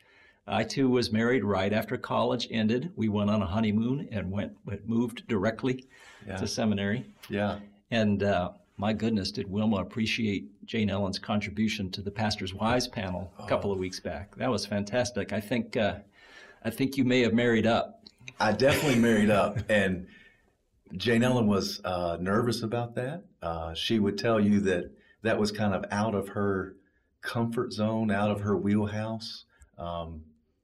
I 0.45 0.63
too 0.63 0.89
was 0.91 1.11
married 1.11 1.43
right 1.43 1.73
after 1.73 1.97
college 1.97 2.47
ended. 2.51 2.91
We 2.95 3.09
went 3.09 3.31
on 3.31 3.41
a 3.41 3.47
honeymoon 3.47 4.09
and 4.11 4.29
went, 4.29 4.53
went 4.65 4.87
moved 4.87 5.27
directly 5.27 5.85
Yeah. 6.27 6.37
to 6.37 6.45
seminary. 6.45 7.03
Yeah. 7.29 7.57
And 7.89 8.21
uh, 8.21 8.51
my 8.77 8.93
goodness, 8.93 9.31
did 9.31 9.49
Wilma 9.49 9.77
appreciate 9.77 10.65
Jane 10.65 10.89
Ellen's 10.89 11.19
contribution 11.19 11.91
to 11.91 12.01
the 12.01 12.11
Pastor's 12.11 12.53
Wise 12.53 12.87
panel 12.87 13.31
a 13.39 13.45
couple 13.47 13.71
of 13.71 13.77
weeks 13.77 13.99
back? 13.99 14.35
That 14.37 14.49
was 14.49 14.65
fantastic. 14.65 15.31
I 15.31 15.39
think 15.39 15.77
uh, 15.77 15.99
I 16.63 16.69
think 16.69 16.97
you 16.97 17.03
may 17.03 17.21
have 17.21 17.33
married 17.33 17.65
up. 17.67 18.01
I 18.39 18.51
definitely 18.51 18.99
married 18.99 19.29
up, 19.29 19.57
and 19.69 20.07
Jane 20.97 21.23
Ellen 21.23 21.47
was 21.47 21.81
uh, 21.83 22.17
nervous 22.19 22.63
about 22.63 22.95
that. 22.95 23.23
Uh, 23.41 23.73
she 23.73 23.99
would 23.99 24.17
tell 24.17 24.39
you 24.39 24.59
that 24.61 24.91
that 25.21 25.39
was 25.39 25.51
kind 25.51 25.73
of 25.73 25.85
out 25.91 26.15
of 26.15 26.29
her 26.29 26.75
comfort 27.21 27.73
zone, 27.73 28.11
out 28.11 28.31
of 28.31 28.41
her 28.41 28.55
wheelhouse. 28.57 29.45
Um, 29.77 30.23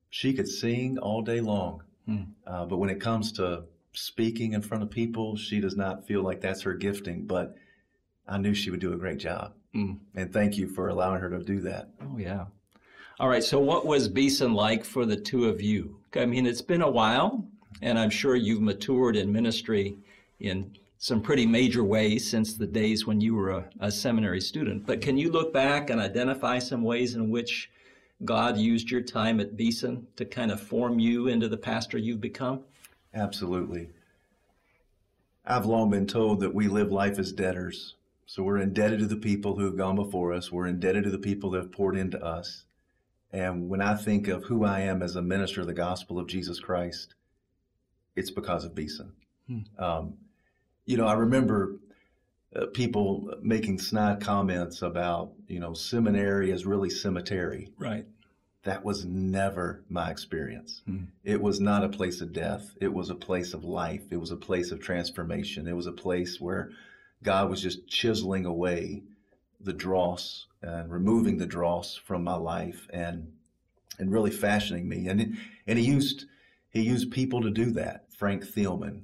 she 0.09 0.33
could 0.33 0.47
sing 0.47 0.97
all 0.97 1.21
day 1.21 1.39
long, 1.41 1.83
Hmm. 2.05 2.21
uh, 2.47 2.65
but 2.65 2.77
when 2.77 2.89
it 2.89 2.99
comes 2.99 3.31
to 3.33 3.63
speaking 3.93 4.53
in 4.53 4.61
front 4.61 4.83
of 4.83 4.89
people, 4.89 5.35
she 5.35 5.59
does 5.59 5.75
not 5.75 6.07
feel 6.07 6.23
like 6.23 6.41
that's 6.41 6.61
her 6.63 6.73
gifting. 6.73 7.25
But 7.27 7.55
I 8.29 8.37
knew 8.37 8.53
she 8.53 8.69
would 8.69 8.79
do 8.79 8.93
a 8.93 8.97
great 8.97 9.17
job, 9.17 9.53
Hmm. 9.73 9.93
and 10.15 10.31
thank 10.31 10.57
you 10.57 10.67
for 10.67 10.87
allowing 10.89 11.19
her 11.19 11.29
to 11.31 11.43
do 11.43 11.59
that. 11.61 11.89
Oh 12.01 12.17
yeah. 12.17 12.45
All 13.19 13.27
right. 13.27 13.43
So 13.43 13.59
what 13.59 13.85
was 13.85 14.07
Beeson 14.07 14.53
like 14.53 14.85
for 14.85 15.05
the 15.05 15.17
two 15.17 15.45
of 15.45 15.61
you? 15.61 15.99
I 16.15 16.25
mean, 16.25 16.45
it's 16.45 16.61
been 16.61 16.81
a 16.81 16.89
while, 16.89 17.45
and 17.81 17.99
I'm 17.99 18.09
sure 18.09 18.35
you've 18.35 18.61
matured 18.61 19.15
in 19.17 19.31
ministry 19.31 19.97
in 20.39 20.77
some 20.99 21.21
pretty 21.21 21.45
major 21.45 21.83
ways 21.83 22.29
since 22.29 22.53
the 22.53 22.67
days 22.67 23.05
when 23.07 23.19
you 23.19 23.33
were 23.35 23.49
a, 23.51 23.69
a 23.79 23.91
seminary 23.91 24.39
student. 24.41 24.85
But 24.85 25.01
can 25.01 25.17
you 25.17 25.31
look 25.31 25.51
back 25.53 25.89
and 25.89 25.99
identify 25.99 26.59
some 26.59 26.83
ways 26.83 27.15
in 27.15 27.29
which 27.29 27.69
God 28.25 28.57
used 28.57 28.91
your 28.91 29.01
time 29.01 29.39
at 29.39 29.55
Beeson 29.57 30.07
to 30.17 30.25
kind 30.25 30.51
of 30.51 30.59
form 30.61 30.99
you 30.99 31.27
into 31.27 31.47
the 31.47 31.57
pastor 31.57 31.97
you've 31.97 32.21
become? 32.21 32.61
Absolutely. 33.13 33.89
I've 35.45 35.65
long 35.65 35.89
been 35.89 36.05
told 36.07 36.41
that 36.41 36.53
we 36.53 36.67
live 36.67 36.91
life 36.91 37.17
as 37.17 37.31
debtors. 37.31 37.95
So 38.29 38.43
we're 38.43 38.59
indebted 38.59 38.99
to 38.99 39.07
the 39.07 39.15
people 39.15 39.55
who 39.55 39.65
have 39.65 39.75
gone 39.75 39.95
before 39.95 40.33
us. 40.33 40.51
We're 40.51 40.67
indebted 40.67 41.05
to 41.05 41.09
the 41.09 41.17
people 41.17 41.49
that 41.49 41.63
have 41.63 41.71
poured 41.71 41.97
into 41.97 42.23
us. 42.23 42.63
And 43.33 43.69
when 43.69 43.81
I 43.81 43.95
think 43.95 44.27
of 44.27 44.43
who 44.43 44.63
I 44.63 44.81
am 44.81 45.01
as 45.01 45.15
a 45.15 45.21
minister 45.23 45.61
of 45.61 45.67
the 45.67 45.73
gospel 45.73 46.19
of 46.19 46.27
Jesus 46.27 46.59
Christ, 46.59 47.15
it's 48.15 48.29
because 48.29 48.65
of 48.65 48.75
Beeson. 48.75 49.13
Um, 49.79 50.13
you 50.85 50.95
know, 50.95 51.07
I 51.07 51.13
remember 51.13 51.77
uh, 52.55 52.67
people 52.67 53.33
making 53.41 53.79
snide 53.79 54.21
comments 54.21 54.83
about, 54.83 55.31
you 55.47 55.59
know, 55.59 55.73
seminary 55.73 56.51
is 56.51 56.67
really 56.67 56.91
cemetery. 56.91 57.71
Right. 57.79 58.05
That 58.61 58.85
was 58.85 59.05
never 59.05 59.81
my 59.89 60.11
experience. 60.11 60.83
Hmm. 60.85 61.05
It 61.23 61.41
was 61.41 61.59
not 61.59 61.83
a 61.83 61.89
place 61.89 62.21
of 62.21 62.31
death. 62.31 62.75
It 62.79 62.93
was 62.93 63.09
a 63.09 63.15
place 63.15 63.55
of 63.55 63.63
life. 63.63 64.03
It 64.11 64.17
was 64.17 64.29
a 64.29 64.37
place 64.37 64.71
of 64.71 64.79
transformation. 64.79 65.67
It 65.67 65.75
was 65.75 65.87
a 65.87 65.91
place 65.91 66.39
where 66.39 66.69
God 67.23 67.49
was 67.49 67.61
just 67.61 67.87
chiseling 67.87 68.45
away 68.45 69.03
the 69.59 69.73
dross 69.73 70.47
and 70.61 70.91
removing 70.91 71.37
the 71.37 71.45
dross 71.45 71.95
from 71.95 72.23
my 72.23 72.35
life 72.35 72.87
and 72.91 73.33
and 73.97 74.11
really 74.11 74.31
fashioning 74.31 74.87
me. 74.87 75.07
And 75.07 75.37
and 75.67 75.79
he 75.79 75.85
used 75.85 76.25
he 76.69 76.81
used 76.81 77.11
people 77.11 77.41
to 77.41 77.49
do 77.49 77.71
that. 77.71 78.05
Frank 78.13 78.45
Thielman, 78.45 79.03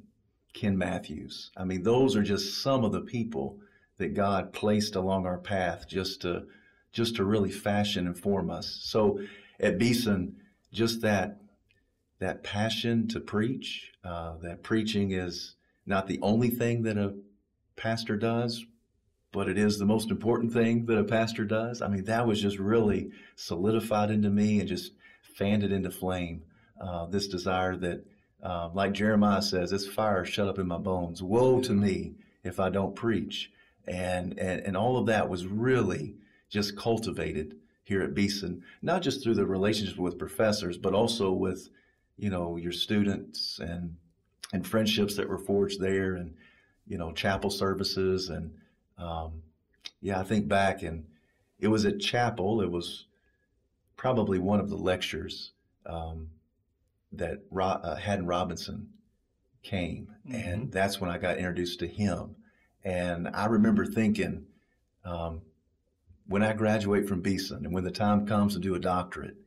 Ken 0.53 0.77
Mathews. 0.77 1.51
I 1.57 1.65
mean, 1.65 1.84
those 1.84 2.15
are 2.15 2.24
just 2.24 2.62
some 2.62 2.84
of 2.84 2.91
the 2.91 3.01
people 3.01 3.60
that 3.98 4.13
God 4.13 4.53
placed 4.53 4.95
along 4.95 5.25
our 5.25 5.38
path 5.38 5.88
just 5.88 6.22
to 6.22 6.45
just 6.91 7.17
to 7.17 7.25
really 7.25 7.51
fashion 7.51 8.07
and 8.07 8.17
form 8.17 8.50
us. 8.50 8.79
So 8.84 9.19
at 9.60 9.77
Beeson, 9.77 10.38
just 10.72 11.01
that 11.01 11.41
that 12.19 12.43
passion 12.43 13.07
to 13.10 13.19
preach, 13.19 13.91
uh, 14.03 14.38
that 14.41 14.63
preaching 14.63 15.12
is 15.12 15.55
not 15.86 16.07
the 16.07 16.19
only 16.22 16.50
thing 16.50 16.84
that 16.84 16.98
a 16.98 17.13
pastor 17.75 18.15
does, 18.15 18.65
but 19.32 19.50
it 19.50 19.58
is 19.58 19.77
the 19.77 19.86
most 19.86 20.12
important 20.12 20.53
thing 20.53 20.86
that 20.86 20.98
a 20.98 21.03
pastor 21.03 21.44
does. 21.44 21.82
I 21.82 21.88
mean, 21.88 22.05
that 22.05 22.25
was 22.25 22.41
just 22.41 22.58
really 22.58 23.12
solidified 23.36 24.10
into 24.10 24.29
me 24.29 24.60
and 24.60 24.70
just 24.70 24.94
fanned 25.22 25.63
it 25.63 25.72
into 25.72 25.91
flame. 25.91 26.44
Uh, 26.79 27.05
this 27.08 27.27
desire 27.27 27.75
that, 27.77 28.05
uh, 28.41 28.70
like 28.74 28.94
Jeremiah 28.94 29.41
says, 29.41 29.72
this 29.72 29.88
fire 29.88 30.24
shut 30.24 30.48
up 30.48 30.60
in 30.60 30.67
my 30.67 30.77
bones. 30.77 31.22
Woe 31.22 31.60
to 31.62 31.74
me 31.74 32.13
if 32.44 32.60
I 32.60 32.70
don't 32.70 32.96
preach. 32.96 33.51
And, 33.88 34.39
and, 34.39 34.62
and 34.62 34.77
all 34.77 34.98
of 34.98 35.08
that 35.08 35.29
was 35.29 35.46
really 35.46 36.15
just 36.50 36.77
cultivated 36.77 37.58
here 37.84 38.01
at 38.01 38.13
Beeson, 38.13 38.63
not 38.82 39.01
just 39.01 39.22
through 39.22 39.36
the 39.36 39.46
relationships 39.46 40.00
with 40.00 40.17
professors, 40.17 40.77
but 40.77 40.94
also 40.94 41.32
with, 41.32 41.70
you 42.17 42.29
know, 42.29 42.55
your 42.55 42.72
students 42.72 43.60
and, 43.60 43.98
and 44.53 44.65
friendships 44.65 45.15
that 45.17 45.29
were 45.29 45.38
forged 45.38 45.82
there 45.82 46.15
and, 46.15 46.34
you 46.88 46.98
know, 46.98 47.12
chapel 47.12 47.50
services. 47.50 48.30
And, 48.30 48.54
um, 48.98 49.42
yeah, 50.01 50.20
I 50.20 50.24
think 50.24 50.48
back 50.48 50.84
and 50.84 51.06
it 51.60 51.68
was 51.68 51.86
at 51.86 52.00
chapel. 52.00 52.62
It 52.62 52.72
was 52.72 53.06
probably 53.98 54.39
one 54.39 54.60
of 54.60 54.70
the 54.70 54.75
lectures 54.75 55.51
um, 55.86 56.30
that 57.13 57.39
Ro- 57.50 57.65
uh, 57.65 57.96
Haddon 57.96 58.27
Robinson 58.27 58.89
came, 59.63 60.10
mm-hmm. 60.27 60.36
and 60.36 60.72
that's 60.72 61.00
when 61.00 61.10
I 61.10 61.18
got 61.18 61.38
introduced 61.38 61.80
to 61.80 61.88
him. 61.88 62.36
And 62.84 63.30
I 63.30 63.46
remember 63.46 63.86
thinking, 63.86 64.46
um, 65.04 65.42
when 66.27 66.44
I 66.44 66.54
graduate 66.54 67.08
from 67.08 67.22
Beeson 67.22 67.65
and 67.65 67.74
when 67.74 67.84
the 67.84 67.92
time 67.92 68.27
comes 68.27 68.54
to 68.54 68.60
do 68.60 68.75
a 68.75 68.80
doctorate, 68.80 69.38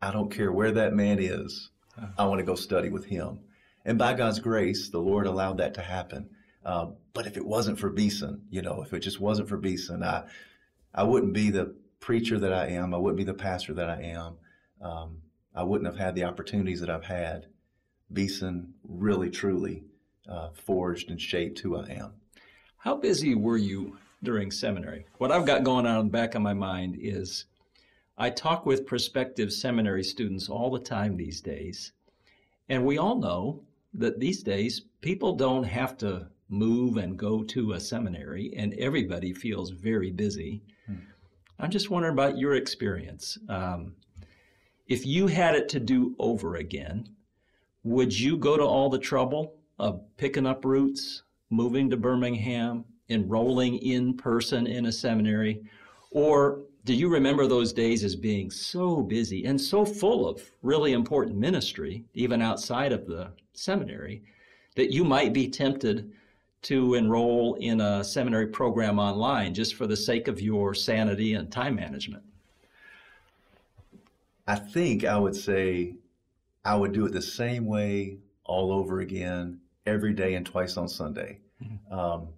I 0.00 0.12
don't 0.12 0.30
care 0.30 0.52
where 0.52 0.72
that 0.72 0.94
man 0.94 1.18
is. 1.18 1.70
I 2.18 2.26
want 2.26 2.40
to 2.40 2.44
go 2.44 2.54
study 2.54 2.90
with 2.90 3.06
him. 3.06 3.40
And 3.86 3.98
by 3.98 4.14
God's 4.14 4.40
grace, 4.40 4.88
the 4.88 4.98
Lord 4.98 5.28
allowed 5.28 5.58
that 5.58 5.74
to 5.74 5.80
happen. 5.80 6.28
Uh, 6.64 6.88
but 7.14 7.28
if 7.28 7.36
it 7.36 7.46
wasn't 7.46 7.78
for 7.78 7.88
Beeson, 7.88 8.42
you 8.50 8.60
know, 8.60 8.82
if 8.82 8.92
it 8.92 8.98
just 8.98 9.20
wasn't 9.20 9.48
for 9.48 9.56
Beeson, 9.56 10.02
I, 10.02 10.24
I 10.92 11.04
wouldn't 11.04 11.32
be 11.32 11.50
the 11.50 11.76
preacher 12.00 12.36
that 12.40 12.52
I 12.52 12.66
am. 12.66 12.92
I 12.92 12.98
wouldn't 12.98 13.16
be 13.16 13.22
the 13.22 13.32
pastor 13.32 13.72
that 13.74 13.88
I 13.88 14.02
am. 14.02 14.38
Um, 14.82 15.18
I 15.54 15.62
wouldn't 15.62 15.86
have 15.86 15.98
had 15.98 16.16
the 16.16 16.24
opportunities 16.24 16.80
that 16.80 16.90
I've 16.90 17.04
had. 17.04 17.46
Beeson 18.12 18.74
really, 18.82 19.30
truly 19.30 19.84
uh, 20.28 20.50
forged 20.50 21.10
and 21.10 21.20
shaped 21.20 21.60
who 21.60 21.76
I 21.76 21.86
am. 21.90 22.14
How 22.78 22.96
busy 22.96 23.36
were 23.36 23.56
you 23.56 23.98
during 24.24 24.50
seminary? 24.50 25.06
What 25.18 25.30
I've 25.30 25.46
got 25.46 25.62
going 25.62 25.86
on 25.86 26.00
in 26.00 26.06
the 26.06 26.12
back 26.12 26.34
of 26.34 26.42
my 26.42 26.54
mind 26.54 26.96
is 27.00 27.44
I 28.18 28.30
talk 28.30 28.66
with 28.66 28.84
prospective 28.84 29.52
seminary 29.52 30.02
students 30.02 30.48
all 30.48 30.72
the 30.72 30.80
time 30.80 31.16
these 31.16 31.40
days. 31.40 31.92
And 32.68 32.84
we 32.84 32.98
all 32.98 33.16
know 33.16 33.62
that 33.96 34.20
these 34.20 34.42
days 34.42 34.82
people 35.00 35.34
don't 35.34 35.64
have 35.64 35.96
to 35.98 36.28
move 36.48 36.96
and 36.96 37.18
go 37.18 37.42
to 37.42 37.72
a 37.72 37.80
seminary, 37.80 38.52
and 38.56 38.74
everybody 38.74 39.32
feels 39.32 39.70
very 39.70 40.10
busy. 40.10 40.62
Hmm. 40.86 40.94
I'm 41.58 41.70
just 41.70 41.90
wondering 41.90 42.12
about 42.12 42.38
your 42.38 42.54
experience. 42.54 43.38
Um, 43.48 43.96
if 44.86 45.04
you 45.04 45.26
had 45.26 45.54
it 45.54 45.68
to 45.70 45.80
do 45.80 46.14
over 46.18 46.56
again, 46.56 47.08
would 47.82 48.18
you 48.18 48.36
go 48.36 48.56
to 48.56 48.62
all 48.62 48.88
the 48.88 48.98
trouble 48.98 49.54
of 49.78 50.00
picking 50.16 50.46
up 50.46 50.64
roots, 50.64 51.22
moving 51.50 51.90
to 51.90 51.96
Birmingham, 51.96 52.84
enrolling 53.08 53.78
in 53.78 54.16
person 54.16 54.66
in 54.66 54.86
a 54.86 54.92
seminary? 54.92 55.62
Or 56.10 56.60
do 56.84 56.94
you 56.94 57.08
remember 57.08 57.46
those 57.46 57.72
days 57.72 58.04
as 58.04 58.14
being 58.14 58.50
so 58.50 59.02
busy 59.02 59.44
and 59.44 59.60
so 59.60 59.84
full 59.84 60.28
of 60.28 60.40
really 60.62 60.92
important 60.92 61.36
ministry, 61.36 62.04
even 62.14 62.40
outside 62.40 62.92
of 62.92 63.06
the 63.06 63.32
seminary, 63.58 64.22
that 64.74 64.92
you 64.92 65.04
might 65.04 65.32
be 65.32 65.48
tempted 65.48 66.12
to 66.62 66.94
enroll 66.94 67.54
in 67.54 67.80
a 67.80 68.02
seminary 68.02 68.48
program 68.48 68.98
online 68.98 69.54
just 69.54 69.74
for 69.74 69.86
the 69.86 69.96
sake 69.96 70.28
of 70.28 70.40
your 70.40 70.74
sanity 70.74 71.34
and 71.34 71.50
time 71.50 71.76
management? 71.76 72.22
I 74.46 74.56
think 74.56 75.04
I 75.04 75.18
would 75.18 75.36
say 75.36 75.94
I 76.64 76.76
would 76.76 76.92
do 76.92 77.06
it 77.06 77.12
the 77.12 77.22
same 77.22 77.66
way 77.66 78.18
all 78.44 78.72
over 78.72 79.00
again, 79.00 79.60
every 79.86 80.12
day 80.12 80.34
and 80.34 80.46
twice 80.46 80.76
on 80.76 80.88
Sunday. 80.88 81.38
Mm-hmm. 81.62 81.94
Um, 81.94 82.28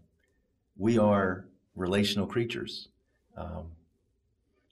we 0.76 0.98
are 0.98 1.46
relational 1.76 2.26
creatures. 2.26 2.88
Um, 3.36 3.72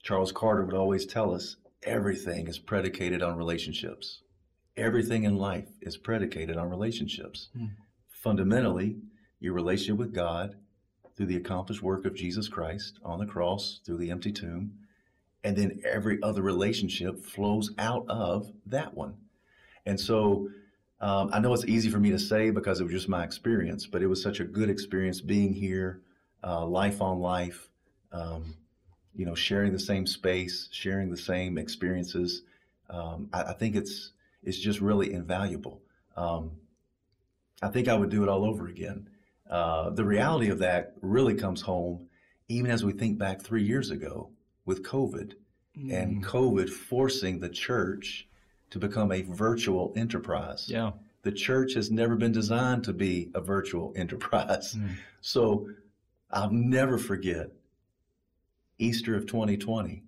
Charles 0.03 0.31
Carter 0.31 0.63
would 0.63 0.75
always 0.75 1.05
tell 1.05 1.33
us 1.33 1.57
everything 1.83 2.47
is 2.47 2.57
predicated 2.57 3.21
on 3.21 3.37
relationships. 3.37 4.21
Everything 4.77 5.23
in 5.23 5.37
life 5.37 5.67
is 5.81 5.97
predicated 5.97 6.55
on 6.55 6.69
relationships. 6.69 7.49
Mm. 7.57 7.71
Fundamentally, 8.09 8.97
your 9.39 9.53
relationship 9.53 9.97
with 9.97 10.13
God 10.13 10.55
through 11.15 11.25
the 11.25 11.35
accomplished 11.35 11.81
work 11.81 12.05
of 12.05 12.13
Jesus 12.15 12.47
Christ 12.47 12.99
on 13.03 13.19
the 13.19 13.25
cross, 13.25 13.81
through 13.85 13.97
the 13.97 14.11
empty 14.11 14.31
tomb, 14.31 14.73
and 15.43 15.55
then 15.55 15.81
every 15.83 16.21
other 16.21 16.41
relationship 16.41 17.23
flows 17.25 17.71
out 17.77 18.05
of 18.07 18.51
that 18.67 18.93
one. 18.93 19.15
And 19.85 19.99
so 19.99 20.49
um, 20.99 21.29
I 21.31 21.39
know 21.39 21.53
it's 21.53 21.65
easy 21.65 21.89
for 21.89 21.99
me 21.99 22.11
to 22.11 22.19
say 22.19 22.49
because 22.49 22.79
it 22.79 22.83
was 22.83 22.93
just 22.93 23.09
my 23.09 23.23
experience, 23.23 23.87
but 23.87 24.01
it 24.01 24.07
was 24.07 24.21
such 24.21 24.39
a 24.39 24.43
good 24.43 24.69
experience 24.69 25.21
being 25.21 25.53
here, 25.53 26.01
uh, 26.43 26.65
life 26.65 27.01
on 27.01 27.19
life, 27.19 27.69
um, 28.11 28.55
you 29.15 29.25
know, 29.25 29.35
sharing 29.35 29.73
the 29.73 29.79
same 29.79 30.05
space, 30.07 30.69
sharing 30.71 31.09
the 31.09 31.17
same 31.17 31.57
experiences. 31.57 32.43
Um, 32.89 33.29
I, 33.33 33.43
I, 33.43 33.53
think 33.53 33.75
it's 33.75 34.11
it's 34.47 34.57
just 34.57 34.79
really 34.79 35.11
invaluable. 35.13 35.81
Um, 36.15 36.51
I 37.61 37.67
think 37.67 37.87
I 37.87 37.95
would 37.95 38.09
do 38.09 38.23
it 38.23 38.29
all 38.29 38.45
over 38.45 38.67
again. 38.67 39.09
Uh, 39.49 39.89
the 39.89 40.05
reality 40.05 40.49
of 40.49 40.59
that 40.59 40.93
really 41.01 41.35
comes 41.35 41.61
home 41.61 42.07
even 42.49 42.71
as 42.71 42.83
we 42.83 42.93
think 42.93 43.17
back 43.17 43.41
three 43.41 43.63
years 43.63 43.91
ago 43.91 44.29
with 44.65 44.83
COVID 44.83 45.33
mm. 45.77 45.93
and 45.93 46.23
COVID 46.23 46.69
forcing 46.69 47.39
the 47.39 47.49
church 47.49 48.27
to 48.69 48.79
become 48.79 49.11
a 49.11 49.21
virtual 49.21 49.93
enterprise. 49.95 50.69
Yeah. 50.69 50.91
The 51.23 51.31
church 51.31 51.73
has 51.73 51.91
never 51.91 52.15
been 52.15 52.31
designed 52.31 52.85
to 52.85 52.93
be 52.93 53.31
a 53.35 53.41
virtual 53.41 53.93
enterprise. 53.97 54.75
Mm. 54.75 54.95
So 55.21 55.69
I'll 56.31 56.51
never 56.51 56.97
forget 56.97 57.49
Easter 58.79 59.15
of 59.15 59.25
2020. 59.25 60.03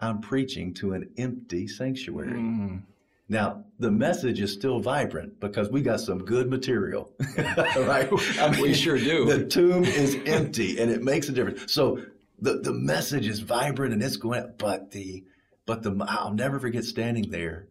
I'm 0.00 0.20
preaching 0.20 0.74
to 0.74 0.92
an 0.92 1.10
empty 1.18 1.66
sanctuary. 1.66 2.32
Mm. 2.32 2.82
Now, 3.30 3.64
the 3.78 3.92
message 3.92 4.40
is 4.40 4.52
still 4.52 4.80
vibrant 4.80 5.38
because 5.38 5.70
we 5.70 5.82
got 5.82 6.00
some 6.00 6.18
good 6.24 6.50
material, 6.50 7.12
right? 7.38 8.08
I 8.40 8.50
mean, 8.50 8.60
we 8.60 8.74
sure 8.74 8.98
do. 8.98 9.24
The 9.24 9.46
tomb 9.46 9.84
is 9.84 10.18
empty 10.26 10.80
and 10.80 10.90
it 10.90 11.04
makes 11.04 11.28
a 11.28 11.32
difference. 11.32 11.72
So 11.72 12.02
the, 12.40 12.58
the 12.58 12.72
message 12.72 13.28
is 13.28 13.38
vibrant 13.38 13.94
and 13.94 14.02
it's 14.02 14.16
going, 14.16 14.52
but 14.58 14.90
the, 14.90 15.24
but 15.64 15.84
the, 15.84 15.96
I'll 16.08 16.34
never 16.34 16.58
forget 16.58 16.84
standing 16.84 17.30
there. 17.30 17.68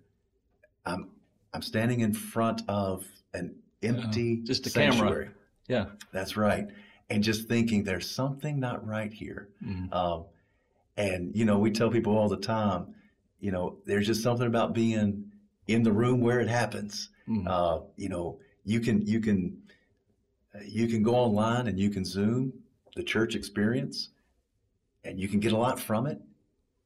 I'm, 0.85 1.09
I'm 1.53 1.61
standing 1.61 1.99
in 1.99 2.13
front 2.13 2.61
of 2.69 3.05
an 3.33 3.53
empty 3.83 4.39
uh, 4.41 4.47
just 4.47 4.65
a 4.65 4.69
sanctuary. 4.69 5.25
camera. 5.25 5.29
Yeah. 5.67 5.85
That's 6.13 6.37
right. 6.37 6.69
And 7.09 7.21
just 7.21 7.49
thinking 7.49 7.83
there's 7.83 8.09
something 8.09 8.61
not 8.61 8.87
right 8.87 9.11
here. 9.11 9.49
Mm. 9.61 9.93
Um, 9.93 10.25
and, 10.95 11.35
you 11.35 11.43
know, 11.43 11.59
we 11.59 11.71
tell 11.71 11.89
people 11.89 12.17
all 12.17 12.29
the 12.29 12.37
time, 12.37 12.95
you 13.41 13.51
know, 13.51 13.77
there's 13.85 14.07
just 14.07 14.23
something 14.23 14.47
about 14.47 14.73
being 14.73 15.28
in 15.69 15.83
the 15.83 15.91
room 15.91 16.21
where 16.21 16.39
it 16.39 16.47
happens. 16.47 17.09
Mm-hmm. 17.27 17.47
Uh, 17.47 17.79
you 17.95 18.09
know, 18.09 18.39
you 18.65 18.79
can 18.79 19.05
you 19.05 19.19
can 19.19 19.61
you 20.65 20.87
can 20.87 21.03
go 21.03 21.15
online 21.15 21.67
and 21.67 21.79
you 21.79 21.89
can 21.89 22.03
Zoom 22.03 22.53
the 22.95 23.03
church 23.03 23.35
experience, 23.35 24.09
and 25.03 25.19
you 25.19 25.27
can 25.27 25.39
get 25.39 25.53
a 25.53 25.57
lot 25.57 25.79
from 25.79 26.05
it, 26.07 26.19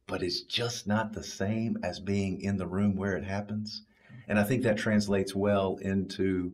but 0.06 0.22
it's 0.22 0.42
just 0.42 0.86
not 0.86 1.14
the 1.14 1.24
same 1.24 1.78
as 1.84 2.00
being 2.00 2.42
in 2.42 2.58
the 2.58 2.68
room 2.68 2.96
where 2.96 3.16
it 3.16 3.24
happens. 3.24 3.84
And 4.28 4.40
I 4.40 4.44
think 4.44 4.64
that 4.64 4.78
translates 4.78 5.34
well 5.36 5.78
into 5.82 6.54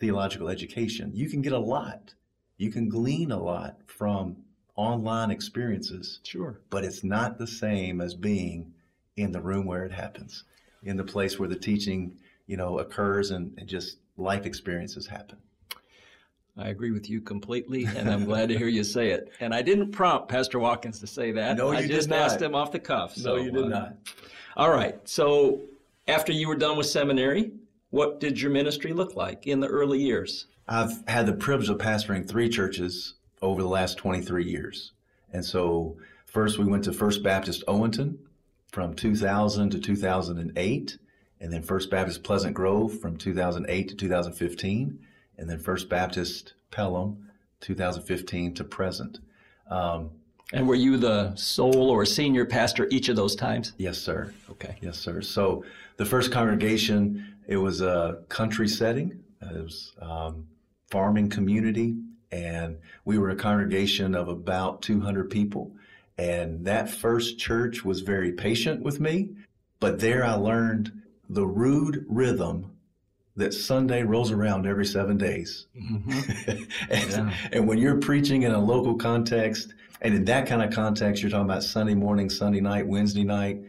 theological 0.00 0.48
education. 0.48 1.12
You 1.14 1.28
can 1.28 1.40
get 1.40 1.52
a 1.52 1.58
lot 1.58 2.14
you 2.56 2.70
can 2.70 2.88
glean 2.88 3.32
a 3.32 3.42
lot 3.42 3.78
from 3.86 4.36
online 4.76 5.30
experiences, 5.30 6.20
Sure. 6.24 6.60
but 6.70 6.84
it's 6.84 7.04
not 7.04 7.38
the 7.38 7.46
same 7.46 8.00
as 8.00 8.14
being 8.14 8.72
in 9.16 9.32
the 9.32 9.40
room 9.40 9.66
where 9.66 9.84
it 9.84 9.92
happens, 9.92 10.44
in 10.84 10.96
the 10.96 11.04
place 11.04 11.38
where 11.38 11.48
the 11.48 11.56
teaching, 11.56 12.16
you 12.46 12.56
know, 12.56 12.78
occurs 12.78 13.30
and, 13.30 13.54
and 13.58 13.68
just 13.68 13.98
life 14.16 14.46
experiences 14.46 15.06
happen. 15.06 15.38
I 16.56 16.68
agree 16.68 16.92
with 16.92 17.10
you 17.10 17.20
completely, 17.20 17.84
and 17.84 18.08
I'm 18.08 18.24
glad 18.24 18.48
to 18.50 18.56
hear 18.56 18.68
you 18.68 18.84
say 18.84 19.10
it. 19.10 19.32
And 19.40 19.52
I 19.52 19.60
didn't 19.60 19.90
prompt 19.90 20.28
Pastor 20.28 20.60
Watkins 20.60 21.00
to 21.00 21.06
say 21.06 21.32
that. 21.32 21.56
No, 21.56 21.72
you 21.72 21.78
I 21.78 21.86
just 21.86 22.08
did 22.08 22.16
asked 22.16 22.40
him 22.40 22.54
off 22.54 22.70
the 22.70 22.78
cuff. 22.78 23.16
No, 23.16 23.22
So, 23.22 23.36
you 23.36 23.50
did 23.50 23.64
uh, 23.64 23.68
not. 23.68 23.96
All 24.56 24.70
right. 24.70 24.96
So, 25.08 25.62
after 26.06 26.32
you 26.32 26.46
were 26.46 26.54
done 26.54 26.76
with 26.76 26.86
seminary, 26.86 27.50
what 27.90 28.20
did 28.20 28.40
your 28.40 28.52
ministry 28.52 28.92
look 28.92 29.16
like 29.16 29.48
in 29.48 29.58
the 29.58 29.66
early 29.66 29.98
years? 29.98 30.46
I've 30.68 31.02
had 31.08 31.26
the 31.26 31.32
privilege 31.32 31.70
of 31.70 31.78
pastoring 31.78 32.26
three 32.26 32.48
churches 32.48 33.14
over 33.42 33.60
the 33.60 33.68
last 33.68 33.98
23 33.98 34.44
years. 34.44 34.92
And 35.32 35.44
so, 35.44 35.96
first 36.24 36.58
we 36.58 36.66
went 36.66 36.84
to 36.84 36.92
First 36.92 37.24
Baptist 37.24 37.64
Owenton 37.66 38.16
from 38.74 38.92
2000 38.92 39.70
to 39.70 39.78
2008, 39.78 40.98
and 41.40 41.52
then 41.52 41.62
First 41.62 41.90
Baptist 41.90 42.24
Pleasant 42.24 42.54
Grove 42.54 42.98
from 42.98 43.16
2008 43.16 43.88
to 43.88 43.94
2015, 43.94 44.98
and 45.38 45.48
then 45.48 45.60
First 45.60 45.88
Baptist 45.88 46.54
Pelham 46.72 47.28
2015 47.60 48.52
to 48.54 48.64
present. 48.64 49.20
Um, 49.70 50.10
And 50.52 50.66
were 50.66 50.74
you 50.74 50.96
the 50.96 51.36
sole 51.36 51.88
or 51.88 52.04
senior 52.04 52.44
pastor 52.44 52.88
each 52.90 53.08
of 53.08 53.14
those 53.14 53.36
times? 53.36 53.74
yes, 53.78 53.96
sir. 53.96 54.34
Okay. 54.50 54.76
Yes, 54.80 54.98
sir. 54.98 55.22
So 55.22 55.64
the 55.96 56.04
first 56.04 56.32
congregation, 56.32 57.36
it 57.46 57.58
was 57.58 57.80
a 57.80 58.24
country 58.28 58.66
setting. 58.66 59.22
It 59.40 59.62
was 59.62 59.92
um, 60.02 60.48
farming 60.90 61.30
community, 61.30 61.94
and 62.32 62.78
we 63.04 63.18
were 63.18 63.30
a 63.30 63.36
congregation 63.36 64.16
of 64.16 64.26
about 64.26 64.82
200 64.82 65.30
people. 65.30 65.70
And 66.18 66.64
that 66.64 66.88
first 66.88 67.38
church 67.38 67.84
was 67.84 68.00
very 68.00 68.32
patient 68.32 68.82
with 68.82 69.00
me, 69.00 69.30
but 69.80 69.98
there 69.98 70.24
I 70.24 70.34
learned 70.34 70.92
the 71.28 71.46
rude 71.46 72.04
rhythm 72.08 72.70
that 73.36 73.52
Sunday 73.52 74.04
rolls 74.04 74.30
around 74.30 74.64
every 74.66 74.86
seven 74.86 75.16
days. 75.18 75.66
Mhm. 75.76 76.68
and, 76.90 77.10
Yeah. 77.10 77.34
and 77.52 77.66
when 77.66 77.78
you're 77.78 77.98
preaching 77.98 78.42
in 78.42 78.52
a 78.52 78.60
local 78.64 78.94
context, 78.94 79.74
and 80.02 80.14
in 80.14 80.24
that 80.26 80.46
kind 80.46 80.62
of 80.62 80.70
context, 80.72 81.20
you're 81.22 81.30
talking 81.30 81.46
about 81.46 81.64
Sunday 81.64 81.94
morning, 81.94 82.30
Sunday 82.30 82.60
night, 82.60 82.86
Wednesday 82.86 83.24
night, 83.24 83.60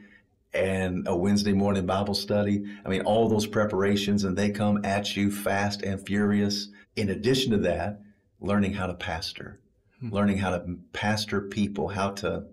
and 0.54 1.08
a 1.08 1.16
Wednesday 1.16 1.54
morning 1.54 1.86
Bible 1.86 2.14
study. 2.14 2.64
I 2.86 2.90
mean, 2.90 3.02
all 3.02 3.28
those 3.28 3.48
preparations, 3.48 4.24
and 4.24 4.38
they 4.38 4.52
come 4.52 4.86
at 4.86 5.16
you 5.18 5.32
fast 5.32 5.82
and 5.82 6.00
furious. 6.06 6.70
In 6.96 7.10
addition 7.10 7.52
to 7.52 7.58
that, 7.60 8.02
learning 8.40 8.74
how 8.74 8.86
to 8.88 8.94
pastor, 8.94 9.60
learning 10.02 10.38
how 10.38 10.52
to 10.52 10.78
pastor 10.94 11.42
people, 11.42 11.88
how 11.90 12.12
to 12.12 12.44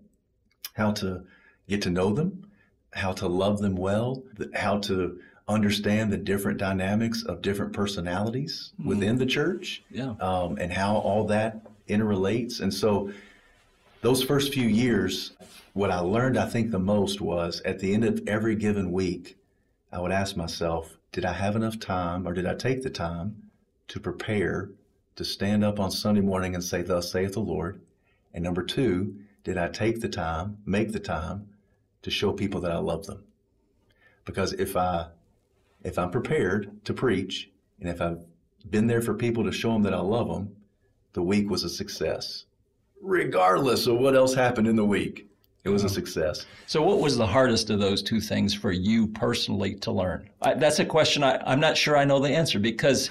how 0.74 0.92
to 0.92 1.24
get 1.68 1.82
to 1.82 1.90
know 1.90 2.12
them, 2.12 2.46
how 2.92 3.12
to 3.12 3.28
love 3.28 3.60
them 3.60 3.76
well, 3.76 4.22
how 4.54 4.78
to 4.78 5.20
understand 5.48 6.12
the 6.12 6.16
different 6.16 6.58
dynamics 6.58 7.22
of 7.24 7.42
different 7.42 7.72
personalities 7.72 8.72
within 8.84 9.18
the 9.18 9.26
church 9.26 9.82
Yeah. 9.90 10.14
um, 10.20 10.56
and 10.58 10.72
how 10.72 10.96
all 10.96 11.24
that 11.26 11.60
interrelates. 11.88 12.60
And 12.60 12.72
so, 12.72 13.12
those 14.00 14.22
first 14.22 14.52
few 14.52 14.66
years, 14.66 15.32
what 15.74 15.90
I 15.90 15.98
learned, 16.00 16.38
I 16.38 16.48
think, 16.48 16.70
the 16.70 16.78
most 16.78 17.20
was 17.20 17.60
at 17.64 17.78
the 17.78 17.92
end 17.94 18.04
of 18.04 18.22
every 18.26 18.56
given 18.56 18.90
week, 18.92 19.36
I 19.92 20.00
would 20.00 20.12
ask 20.12 20.36
myself, 20.36 20.96
did 21.12 21.24
I 21.24 21.32
have 21.32 21.54
enough 21.54 21.78
time 21.78 22.26
or 22.26 22.32
did 22.32 22.46
I 22.46 22.54
take 22.54 22.82
the 22.82 22.90
time 22.90 23.50
to 23.88 24.00
prepare 24.00 24.70
to 25.16 25.24
stand 25.24 25.64
up 25.64 25.78
on 25.78 25.90
Sunday 25.90 26.20
morning 26.20 26.54
and 26.54 26.64
say, 26.64 26.82
Thus 26.82 27.10
saith 27.10 27.32
the 27.32 27.40
Lord? 27.40 27.80
And 28.34 28.42
number 28.42 28.62
two, 28.62 29.16
did 29.44 29.58
I 29.58 29.68
take 29.68 30.00
the 30.00 30.08
time, 30.08 30.58
make 30.64 30.92
the 30.92 31.00
time 31.00 31.48
to 32.02 32.10
show 32.10 32.32
people 32.32 32.60
that 32.60 32.72
I 32.72 32.78
love 32.78 33.06
them? 33.06 33.24
Because 34.24 34.52
if 34.54 34.76
I 34.76 35.08
if 35.82 35.98
I'm 35.98 36.10
prepared 36.10 36.84
to 36.84 36.94
preach 36.94 37.50
and 37.80 37.88
if 37.88 38.00
I've 38.00 38.24
been 38.70 38.86
there 38.86 39.02
for 39.02 39.14
people 39.14 39.42
to 39.44 39.52
show 39.52 39.72
them 39.72 39.82
that 39.82 39.94
I 39.94 40.00
love 40.00 40.28
them, 40.28 40.54
the 41.12 41.22
week 41.22 41.50
was 41.50 41.64
a 41.64 41.68
success. 41.68 42.44
Regardless 43.00 43.88
of 43.88 43.98
what 43.98 44.14
else 44.14 44.32
happened 44.34 44.68
in 44.68 44.76
the 44.76 44.84
week, 44.84 45.28
it 45.64 45.68
was 45.68 45.82
a 45.82 45.86
uh-huh. 45.86 45.94
success. 45.94 46.46
So, 46.66 46.82
what 46.82 47.00
was 47.00 47.16
the 47.16 47.26
hardest 47.26 47.70
of 47.70 47.78
those 47.78 48.02
two 48.02 48.20
things 48.20 48.54
for 48.54 48.72
you 48.72 49.08
personally 49.08 49.74
to 49.76 49.90
learn? 49.90 50.28
I, 50.40 50.54
that's 50.54 50.78
a 50.78 50.84
question 50.84 51.22
I, 51.22 51.42
I'm 51.46 51.60
not 51.60 51.76
sure 51.76 51.96
I 51.96 52.04
know 52.04 52.18
the 52.18 52.30
answer 52.30 52.58
because 52.58 53.10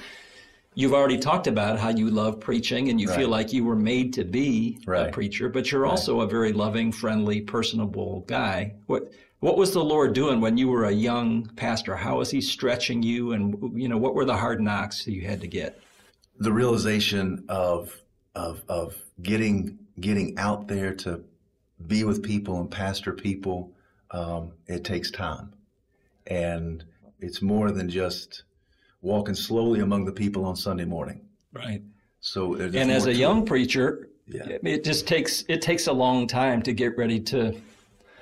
you've 0.75 0.93
already 0.93 1.17
talked 1.17 1.47
about 1.47 1.79
how 1.79 1.89
you 1.89 2.09
love 2.09 2.39
preaching 2.39 2.89
and 2.89 2.99
you 2.99 3.07
feel 3.07 3.29
like 3.29 3.51
you 3.51 3.63
were 3.63 3.75
made 3.75 4.13
to 4.13 4.23
be 4.23 4.79
a 4.87 5.11
preacher, 5.11 5.49
but 5.49 5.71
you're 5.71 5.85
also 5.85 6.21
a 6.21 6.27
very 6.27 6.53
loving, 6.53 6.91
friendly, 6.91 7.41
personable 7.41 8.21
guy. 8.27 8.73
What 8.87 9.11
what 9.39 9.57
was 9.57 9.73
the 9.73 9.83
Lord 9.83 10.13
doing 10.13 10.39
when 10.39 10.55
you 10.55 10.67
were 10.67 10.85
a 10.85 10.91
young 10.91 11.47
pastor? 11.55 11.95
How 11.95 12.19
was 12.19 12.29
He 12.29 12.41
stretching 12.41 13.01
you, 13.01 13.33
and 13.33 13.79
you 13.79 13.89
know 13.89 13.97
what 13.97 14.13
were 14.13 14.25
the 14.25 14.37
hard 14.37 14.61
knocks 14.61 15.03
that 15.05 15.13
you 15.13 15.21
had 15.21 15.41
to 15.41 15.47
get? 15.47 15.79
The 16.39 16.51
realization 16.51 17.43
of 17.49 17.99
of 18.35 18.63
of 18.69 18.95
getting 19.21 19.79
getting 19.99 20.37
out 20.37 20.67
there 20.67 20.93
to 20.93 21.23
be 21.87 22.03
with 22.03 22.23
people 22.23 22.59
and 22.59 22.69
pastor 22.69 23.13
people, 23.13 23.71
um, 24.11 24.51
it 24.67 24.83
takes 24.83 25.09
time, 25.09 25.53
and 26.27 26.83
it's 27.19 27.41
more 27.41 27.71
than 27.71 27.89
just 27.89 28.43
walking 29.01 29.35
slowly 29.35 29.79
among 29.79 30.05
the 30.05 30.11
people 30.11 30.45
on 30.45 30.55
Sunday 30.55 30.85
morning. 30.85 31.21
Right. 31.53 31.81
So 32.19 32.53
And 32.55 32.91
as 32.91 33.07
a 33.07 33.13
young 33.13 33.41
it. 33.43 33.45
preacher, 33.47 34.09
Yeah. 34.27 34.57
it 34.63 34.83
just 34.83 35.07
takes 35.07 35.43
it 35.49 35.61
takes 35.61 35.87
a 35.87 35.93
long 35.93 36.27
time 36.27 36.61
to 36.63 36.71
get 36.73 36.95
ready 36.97 37.19
to 37.21 37.59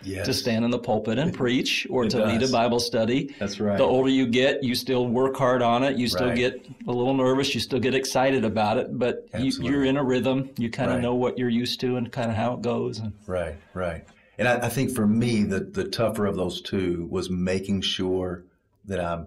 yes, 0.01 0.25
to 0.25 0.33
stand 0.33 0.63
in 0.63 0.71
the 0.71 0.79
pulpit 0.79 1.19
and 1.19 1.33
preach 1.33 1.85
or 1.89 2.05
It 2.05 2.11
to 2.11 2.25
lead 2.25 2.41
a. 2.41 2.47
Bible 2.47 2.79
study. 2.79 3.35
That's 3.39 3.59
right. 3.59 3.77
The 3.77 3.83
older 3.83 4.09
you 4.09 4.25
get, 4.25 4.63
you 4.63 4.73
still 4.73 5.05
work 5.07 5.35
hard 5.35 5.61
on 5.61 5.83
it. 5.83 5.97
You 5.97 6.07
still 6.07 6.27
Right. 6.29 6.37
get 6.37 6.65
a 6.87 6.91
little 6.91 7.13
nervous. 7.13 7.53
You 7.53 7.59
still 7.59 7.79
get 7.81 7.93
excited 7.93 8.45
about 8.45 8.77
it, 8.77 8.97
but 8.97 9.27
you, 9.37 9.51
you're 9.61 9.83
in 9.83 9.97
a 9.97 10.03
rhythm. 10.03 10.49
You 10.57 10.69
kind 10.71 10.89
of 10.89 10.95
Right. 10.95 11.03
know 11.03 11.15
what 11.15 11.37
you're 11.37 11.49
used 11.49 11.81
to 11.81 11.97
and 11.97 12.09
kind 12.11 12.31
of 12.31 12.37
how 12.37 12.53
it 12.53 12.61
goes. 12.61 12.99
And 12.99 13.11
Right, 13.27 13.57
right. 13.73 14.05
And 14.37 14.47
I, 14.47 14.67
I 14.67 14.69
think 14.69 14.91
for 14.91 15.05
me, 15.05 15.43
the, 15.43 15.59
the 15.59 15.83
tougher 15.83 16.25
of 16.25 16.37
those 16.37 16.61
two 16.61 17.05
was 17.11 17.29
making 17.29 17.81
sure 17.81 18.45
that 18.85 19.01
I 19.01 19.25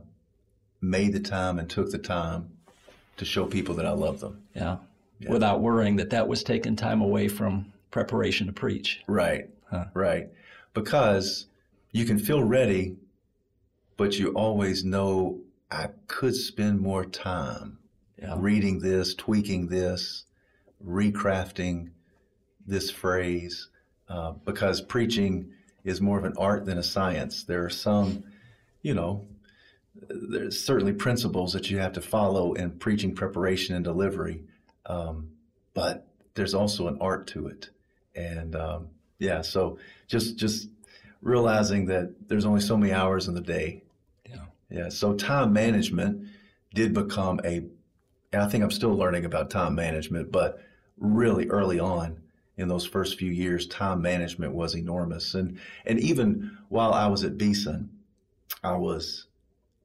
made 0.82 1.12
the 1.12 1.20
time 1.20 1.58
and 1.58 1.70
took 1.70 1.90
the 1.90 1.98
time 1.98 2.50
to 3.16 3.24
show 3.24 3.46
people 3.46 3.74
that 3.76 3.86
I 3.86 3.92
love 3.92 4.20
them. 4.20 4.42
yeah, 4.54 4.78
without 5.28 5.60
worrying 5.60 5.96
that 5.96 6.10
that 6.10 6.26
was 6.26 6.42
taking 6.42 6.74
time 6.74 7.00
away 7.00 7.28
from 7.28 7.72
preparation 7.92 8.48
to 8.48 8.52
preach. 8.52 9.00
Right, 9.06 9.48
Huh. 9.70 9.84
right. 9.94 10.28
Because 10.74 11.46
you 11.92 12.04
can 12.04 12.18
feel 12.18 12.42
ready, 12.42 12.96
but 13.96 14.18
you 14.18 14.32
always 14.32 14.84
know 14.84 15.40
I 15.70 15.90
could 16.08 16.34
spend 16.34 16.80
more 16.80 17.04
time 17.04 17.78
Yeah. 18.18 18.34
reading 18.38 18.80
this, 18.80 19.14
tweaking 19.14 19.68
this, 19.68 20.24
recrafting 20.84 21.90
this 22.66 22.90
phrase, 22.90 23.68
uh, 24.08 24.32
because 24.44 24.80
preaching 24.80 25.52
is 25.84 26.00
more 26.00 26.18
of 26.18 26.24
an 26.24 26.34
art 26.36 26.64
than 26.66 26.78
a 26.78 26.82
science. 26.82 27.44
There 27.44 27.64
are 27.64 27.70
some, 27.70 28.24
you 28.82 28.94
know, 28.94 29.24
there's 30.08 30.62
certainly 30.64 30.92
principles 30.92 31.52
that 31.52 31.70
you 31.70 31.78
have 31.78 31.92
to 31.94 32.00
follow 32.00 32.54
in 32.54 32.70
preaching 32.72 33.14
preparation 33.14 33.74
and 33.74 33.84
delivery, 33.84 34.42
um, 34.86 35.30
but 35.74 36.06
there's 36.34 36.54
also 36.54 36.88
an 36.88 36.98
art 37.00 37.26
to 37.28 37.46
it. 37.46 37.70
And 38.14 38.54
um, 38.56 38.88
yeah, 39.18 39.42
so 39.42 39.78
just 40.08 40.36
just 40.36 40.68
realizing 41.20 41.86
that 41.86 42.28
there's 42.28 42.44
only 42.44 42.60
so 42.60 42.76
many 42.76 42.92
hours 42.92 43.28
in 43.28 43.34
the 43.34 43.40
day. 43.40 43.82
Yeah. 44.28 44.44
Yeah. 44.70 44.88
So 44.88 45.14
time 45.14 45.52
management 45.52 46.28
did 46.74 46.92
become 46.92 47.40
a. 47.44 47.64
I 48.34 48.46
think 48.46 48.64
I'm 48.64 48.70
still 48.70 48.94
learning 48.94 49.24
about 49.24 49.50
time 49.50 49.74
management, 49.74 50.32
but 50.32 50.62
really 50.98 51.48
early 51.48 51.78
on 51.78 52.18
in 52.56 52.68
those 52.68 52.86
first 52.86 53.18
few 53.18 53.30
years, 53.30 53.66
time 53.66 54.00
management 54.00 54.54
was 54.54 54.74
enormous. 54.74 55.34
And 55.34 55.58
and 55.86 56.00
even 56.00 56.58
while 56.68 56.92
I 56.92 57.06
was 57.06 57.24
at 57.24 57.38
Beeson, 57.38 57.90
I 58.64 58.76
was 58.76 59.26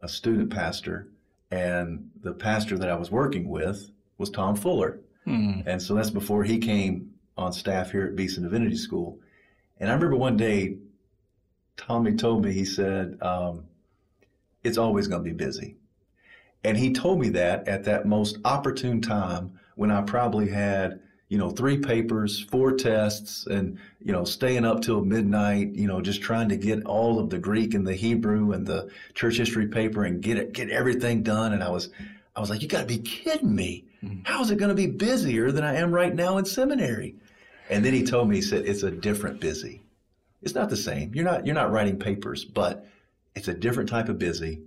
a 0.02 0.08
student 0.08 0.50
pastor, 0.50 1.08
and 1.52 2.10
the 2.22 2.34
pastor 2.34 2.78
that 2.78 2.90
I 2.90 2.96
was 2.96 3.12
working 3.12 3.50
with 3.50 3.90
was 4.18 4.30
Tom 4.30 4.56
Fuller. 4.56 5.00
Hmm. 5.26 5.62
And 5.66 5.82
so 5.82 5.94
that's 5.94 6.10
before 6.10 6.44
he 6.44 6.58
came 6.58 7.14
on 7.38 7.54
staff 7.54 7.92
here 7.92 8.06
at 8.06 8.16
Beeson 8.16 8.44
Divinity 8.44 8.78
School. 8.78 9.20
And 9.80 9.90
I 9.90 9.94
remember 9.94 10.16
one 10.16 10.38
day, 10.38 10.78
Tommy 11.76 12.16
told 12.16 12.44
me, 12.44 12.54
he 12.54 12.66
said, 12.66 13.18
um, 13.22 13.66
it's 14.64 14.78
always 14.78 15.08
going 15.08 15.24
to 15.24 15.30
be 15.30 15.36
busy. 15.36 15.76
And 16.64 16.78
he 16.78 16.92
told 16.92 17.20
me 17.20 17.30
that 17.30 17.68
at 17.68 17.84
that 17.86 18.08
most 18.08 18.40
opportune 18.44 19.02
time 19.02 19.60
when 19.76 19.92
I 19.92 20.02
probably 20.02 20.50
had, 20.50 21.00
you 21.30 21.38
know, 21.38 21.50
three 21.50 21.78
papers, 21.78 22.40
four 22.40 22.72
tests, 22.72 23.48
and, 23.48 23.78
you 24.02 24.13
know, 24.13 24.24
staying 24.24 24.63
up 24.63 24.82
till 24.82 25.04
midnight, 25.04 25.74
you 25.74 25.86
know, 25.86 26.00
just 26.00 26.22
trying 26.22 26.48
to 26.50 26.56
get 26.56 26.86
all 26.86 27.20
of 27.20 27.30
the 27.30 27.38
Greek 27.38 27.74
and 27.74 27.86
the 27.86 27.94
Hebrew 27.94 28.54
and 28.54 28.66
the 28.66 28.90
church 29.13 29.38
history 29.38 29.68
paper 29.68 30.06
and 30.06 30.22
get 30.22 30.38
it, 30.38 30.54
get 30.54 30.70
everything 30.70 31.24
done. 31.24 31.52
And 31.52 31.62
I 31.62 31.70
was, 31.70 31.90
I 32.36 32.40
was 32.40 32.50
like, 32.50 32.62
you 32.62 32.70
got 32.70 32.82
to 32.82 32.86
be 32.86 33.00
kidding 33.00 33.54
me. 33.54 33.84
Mm-hmm. 34.02 34.22
How 34.24 34.42
is 34.42 34.52
it 34.52 34.58
going 34.58 34.70
to 34.70 34.76
be 34.76 34.88
busier 34.88 35.52
than 35.52 35.66
I 35.66 35.76
am 35.76 35.92
right 35.92 36.16
now 36.16 36.38
in 36.38 36.46
seminary? 36.46 37.16
And 37.70 37.84
then 37.84 37.94
he 37.94 38.04
told 38.04 38.30
me, 38.30 38.38
he 38.38 38.42
said, 38.42 38.66
it's 38.66 38.84
a 38.84 38.92
different 38.92 39.42
busy. 39.42 39.82
It's 40.42 40.56
not 40.56 40.70
the 40.70 40.78
same. 40.78 41.13
You're 41.13 41.26
not, 41.26 41.46
you're 41.46 41.56
not 41.56 41.72
writing 41.72 42.00
papers, 42.00 42.46
but 42.46 42.88
it's 43.36 43.50
a 43.50 43.54
different 43.54 43.90
type 43.90 44.08
of 44.08 44.18
busy. 44.18 44.62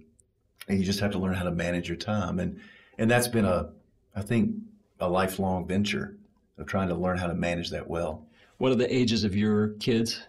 And 0.69 0.79
you 0.79 0.85
just 0.85 1.01
have 1.01 1.13
to 1.13 1.19
learn 1.19 1.35
how 1.35 1.45
to 1.45 1.51
manage 1.51 1.89
your 1.89 1.97
time. 1.97 2.39
And, 2.39 2.61
and 2.99 3.11
that's 3.11 3.29
been 3.29 3.47
a, 3.47 3.71
I 4.15 4.21
think, 4.21 4.57
a 4.99 5.09
lifelong 5.09 5.67
venture 5.67 6.17
of 6.61 6.67
trying 6.67 6.89
to 6.89 6.95
learn 6.95 7.19
how 7.19 7.27
to 7.27 7.35
manage 7.35 7.71
that 7.71 7.89
well. 7.89 8.27
What 8.59 8.73
are 8.73 8.77
the 8.77 8.95
ages 8.95 9.25
of 9.25 9.35
your 9.35 9.69
kids? 9.81 10.23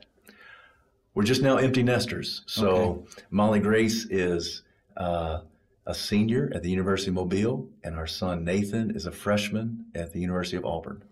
We're 1.13 1.23
just 1.23 1.41
now 1.41 1.57
empty 1.57 1.83
nesters. 1.83 2.43
So 2.45 2.69
Okay. 2.69 3.23
Molly 3.31 3.59
Grace 3.59 4.05
is 4.09 4.63
uh, 4.95 5.41
a 5.85 5.93
senior 5.93 6.51
at 6.55 6.63
the 6.63 6.69
University 6.69 7.09
of 7.09 7.15
Mobile, 7.15 7.67
and 7.83 7.95
our 7.95 8.07
son 8.07 8.45
Nathan 8.45 8.91
is 8.95 9.05
a 9.05 9.11
freshman 9.11 9.85
at 9.93 10.13
the 10.13 10.19
University 10.19 10.55
of 10.55 10.65
Auburn. 10.65 11.03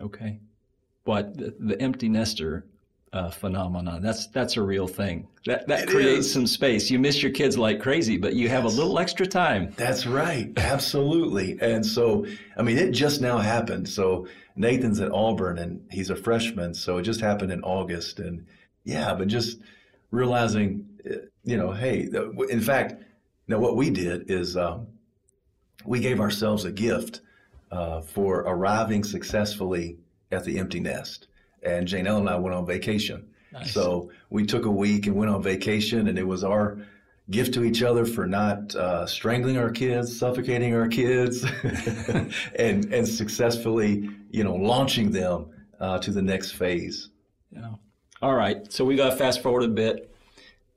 Okay. 0.00 0.38
But 1.04 1.36
the, 1.38 1.54
the 1.58 1.80
empty 1.80 2.08
nester 2.08 2.66
uh, 3.12 3.30
phenomenon, 3.30 4.02
that's 4.02 4.26
that's 4.28 4.56
a 4.56 4.62
real 4.62 4.86
thing. 4.86 5.26
That 5.46 5.66
that 5.68 5.84
It 5.84 5.88
creates 5.88 6.26
is. 6.26 6.32
some 6.32 6.46
space. 6.46 6.90
You 6.90 6.98
miss 6.98 7.22
your 7.22 7.32
kids 7.32 7.56
like 7.56 7.80
crazy, 7.80 8.16
but 8.18 8.34
you 8.34 8.48
have 8.48 8.64
a 8.64 8.68
little 8.68 8.98
extra 8.98 9.26
time. 9.26 9.72
That's 9.76 10.06
right, 10.06 10.52
absolutely. 10.56 11.56
And 11.60 11.84
so, 11.84 12.26
I 12.56 12.62
mean, 12.62 12.78
it 12.78 12.90
just 12.90 13.20
now 13.20 13.38
happened. 13.38 13.88
So 13.88 14.26
Nathan's 14.56 15.00
at 15.00 15.12
Auburn, 15.12 15.58
and 15.58 15.80
he's 15.90 16.10
a 16.10 16.16
freshman. 16.16 16.74
So 16.74 16.98
it 16.98 17.02
just 17.02 17.20
happened 17.20 17.52
in 17.52 17.62
August, 17.62 18.18
and 18.18 18.44
yeah, 18.84 19.14
but 19.14 19.28
just 19.28 19.58
realizing, 20.10 20.86
uh, 21.08 21.16
you 21.44 21.56
know, 21.56 21.72
hey, 21.72 22.08
in 22.50 22.60
fact, 22.60 23.02
now 23.48 23.58
what 23.58 23.76
we 23.76 23.90
did 23.90 24.30
is 24.30 24.56
um, 24.56 24.86
we 25.84 26.00
gave 26.00 26.20
ourselves 26.20 26.64
a 26.64 26.72
gift 26.72 27.20
uh, 27.70 28.00
for 28.00 28.40
arriving 28.40 29.04
successfully 29.04 29.96
at 30.32 30.44
the 30.44 30.58
empty 30.58 30.80
nest. 30.80 31.28
And 31.62 31.86
Jane 31.86 32.06
Ellen 32.06 32.22
and 32.22 32.30
I 32.30 32.36
went 32.36 32.54
on 32.54 32.66
vacation. 32.66 33.28
Nice. 33.52 33.72
So 33.72 34.10
we 34.30 34.44
took 34.44 34.66
a 34.66 34.70
week 34.70 35.06
and 35.06 35.16
went 35.16 35.30
on 35.30 35.42
vacation, 35.42 36.08
and 36.08 36.18
it 36.18 36.26
was 36.26 36.44
our 36.44 36.78
gift 37.30 37.54
to 37.54 37.64
each 37.64 37.82
other 37.82 38.04
for 38.04 38.26
not 38.26 38.74
uh, 38.74 39.06
strangling 39.06 39.56
our 39.58 39.70
kids, 39.70 40.16
suffocating 40.16 40.74
our 40.74 40.88
kids, 40.88 41.44
and 42.56 42.92
and 42.92 43.08
successfully, 43.08 44.10
you 44.30 44.44
know, 44.44 44.54
launching 44.54 45.10
them 45.10 45.46
uh, 45.80 45.98
to 45.98 46.10
the 46.10 46.22
next 46.22 46.52
phase. 46.52 47.10
Yeah. 47.50 47.74
All 48.22 48.34
right. 48.34 48.70
So 48.72 48.84
we 48.84 48.96
got 48.96 49.10
to 49.10 49.16
fast 49.16 49.42
forward 49.42 49.64
a 49.64 49.68
bit. 49.68 50.14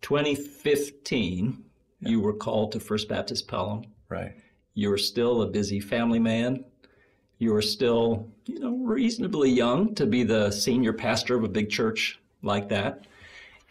2015, 0.02 1.64
you 2.02 2.22
were 2.22 2.34
called 2.34 2.72
to 2.72 2.80
First 2.80 3.10
Baptist 3.10 3.48
Pelham. 3.48 3.84
Right. 4.08 4.34
You're 4.74 4.98
still 4.98 5.42
a 5.42 5.48
busy 5.48 5.80
family 5.80 6.20
man. 6.20 6.66
You 7.40 7.54
were 7.54 7.62
still, 7.62 8.28
you 8.46 8.60
know, 8.60 8.76
reasonably 8.76 9.50
young 9.50 9.96
to 9.96 10.06
be 10.06 10.24
the 10.24 10.52
senior 10.52 10.94
pastor 10.94 11.36
of 11.36 11.44
a 11.44 11.50
big 11.50 11.70
church 11.70 12.20
like 12.44 12.70
that. 12.70 13.06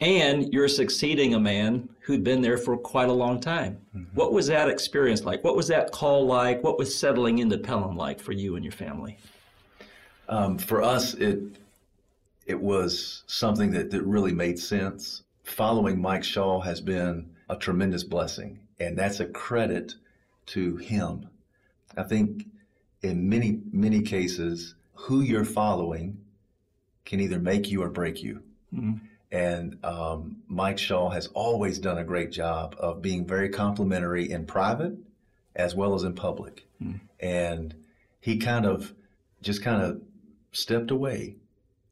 And 0.01 0.53
you're 0.53 0.69
succeeding 0.69 1.35
a 1.35 1.41
man 1.41 1.89
who'd 2.01 2.23
been 2.23 2.41
there 2.41 2.57
for 2.57 2.77
quite 2.77 3.09
a 3.09 3.13
long 3.13 3.41
time. 3.41 3.79
What 4.15 4.33
was 4.33 4.47
that 4.47 4.69
experience 4.69 5.25
like? 5.25 5.43
What 5.45 5.57
was 5.57 5.69
that 5.69 5.91
call 5.91 6.25
like? 6.27 6.63
What 6.63 6.79
was 6.79 6.97
settling 6.97 7.39
into 7.39 7.59
Pelham 7.59 7.97
like 7.97 8.21
for 8.21 8.33
you 8.33 8.57
and 8.57 8.65
your 8.65 8.73
family? 8.73 9.19
Um, 10.29 10.59
for 10.59 10.83
us, 10.83 11.15
it 11.15 11.41
it 12.47 12.59
was 12.59 13.25
something 13.27 13.71
that, 13.73 13.91
that 13.91 14.03
really 14.03 14.33
made 14.33 14.59
sense. 14.59 15.23
Following 15.45 16.01
Mike 16.01 16.25
Shaw 16.25 16.61
has 16.61 16.81
been 16.81 17.29
a 17.51 17.57
tremendous 17.57 18.05
blessing, 18.05 18.59
and 18.81 18.97
that's 18.97 19.21
a 19.21 19.27
credit 19.27 19.95
to 20.47 20.77
him. 20.77 21.29
I 21.97 22.05
think 22.05 22.47
in 23.03 23.29
many 23.29 23.61
many 23.73 24.03
cases, 24.03 24.75
who 24.95 25.21
you're 25.21 25.45
following 25.45 26.19
can 27.05 27.21
either 27.21 27.39
make 27.39 27.71
you 27.71 27.83
or 27.83 27.89
break 27.89 28.23
you. 28.23 28.43
And 29.31 29.85
um, 29.85 30.39
Mike 30.47 30.79
Shaw 30.79 31.11
has 31.11 31.27
always 31.29 31.79
done 31.79 31.99
a 31.99 32.05
great 32.05 32.31
job 32.33 32.75
of 32.79 33.03
being 33.03 33.27
very 33.27 33.49
complimentary 33.51 34.31
in 34.31 34.47
private 34.47 34.95
as 35.55 35.75
well 35.75 35.95
as 35.95 36.05
in 36.05 36.15
public. 36.15 36.67
And 37.21 37.75
he 38.21 38.39
kind 38.39 38.65
of 38.67 38.95
just 39.43 39.63
kind 39.63 39.83
of 39.83 40.01
stepped 40.53 40.91
away 40.91 41.37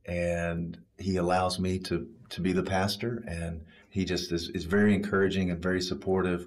and 0.07 0.79
he 0.99 1.17
allows 1.17 1.59
me 1.59 1.79
to, 1.81 2.09
to 2.31 2.41
be 2.41 2.53
the 2.53 2.63
pastor. 2.63 3.23
And 3.27 3.63
he 3.91 4.05
just 4.05 4.33
is, 4.33 4.49
is 4.51 4.65
very 4.65 4.95
encouraging 4.95 5.51
and 5.51 5.63
very 5.63 5.81
supportive. 5.83 6.47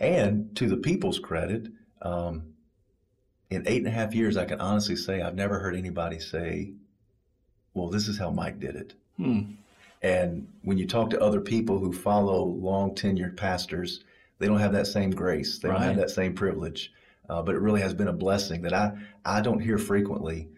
And 0.00 0.54
to 0.56 0.68
the 0.68 0.76
people's 0.76 1.18
credit, 1.18 1.68
um, 2.02 2.53
in 3.54 3.66
eight 3.66 3.78
and 3.78 3.86
a 3.86 3.90
half 3.90 4.14
years, 4.14 4.36
I 4.36 4.44
can 4.44 4.60
honestly 4.60 4.96
say 4.96 5.20
I've 5.20 5.34
never 5.34 5.58
heard 5.58 5.76
anybody 5.76 6.18
say, 6.18 6.72
well, 7.74 7.88
this 7.88 8.08
is 8.08 8.18
how 8.18 8.30
Mike 8.30 8.60
did 8.60 8.76
it. 8.76 8.94
Hmm. 9.16 9.42
And 10.02 10.48
when 10.62 10.76
you 10.76 10.86
talk 10.86 11.10
to 11.10 11.20
other 11.20 11.40
people 11.40 11.78
who 11.78 11.92
follow 11.92 12.44
long 12.44 12.94
tenured 12.94 13.36
pastors, 13.36 14.04
they 14.38 14.46
don't 14.46 14.58
have 14.58 14.72
that 14.72 14.86
same 14.86 15.10
grace. 15.10 15.58
They 15.58 15.68
don't 15.68 15.80
have 15.80 15.96
that 15.96 16.10
same 16.10 16.34
privilege. 16.34 16.92
Uh, 17.28 17.40
but 17.42 17.54
it 17.54 17.60
really 17.60 17.80
has 17.80 17.94
been 17.94 18.08
a 18.08 18.12
blessing 18.12 18.62
that 18.62 18.74
I, 18.74 18.92
I 19.24 19.40
don't 19.40 19.60
hear 19.60 19.78
frequently, 19.78 20.48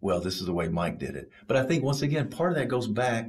well, 0.00 0.20
this 0.20 0.40
is 0.40 0.46
the 0.46 0.52
way 0.52 0.68
Mike 0.68 0.98
did 0.98 1.14
it. 1.14 1.30
But 1.46 1.56
I 1.56 1.62
think 1.62 1.84
once 1.84 2.02
again, 2.02 2.28
part 2.28 2.50
of 2.50 2.58
that 2.58 2.66
goes 2.66 2.88
back 2.88 3.28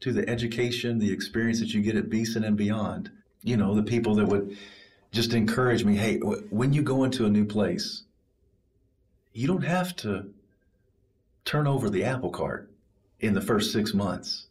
to 0.00 0.12
the 0.12 0.28
education, 0.28 0.98
the 0.98 1.12
experience 1.12 1.58
that 1.60 1.72
you 1.72 1.80
get 1.80 1.96
at 1.96 2.10
Beeson 2.10 2.44
and 2.44 2.56
beyond. 2.56 3.10
You 3.42 3.56
know, 3.56 3.74
the 3.74 3.82
people 3.82 4.14
that 4.16 4.26
would 4.26 4.58
just 5.10 5.32
encourage 5.32 5.84
me, 5.84 5.96
hey, 5.96 6.18
w- 6.18 6.46
when 6.50 6.72
you 6.74 6.82
go 6.82 7.04
into 7.04 7.24
a 7.24 7.30
new 7.30 7.46
place, 7.46 8.02
you 9.32 9.46
don't 9.46 9.64
have 9.64 9.94
to 9.96 10.30
turn 11.44 11.66
over 11.66 11.88
the 11.88 12.04
apple 12.04 12.30
cart 12.30 12.70
in 13.20 13.34
the 13.34 13.40
first 13.40 13.72
six 13.72 13.94
months. 13.94 14.46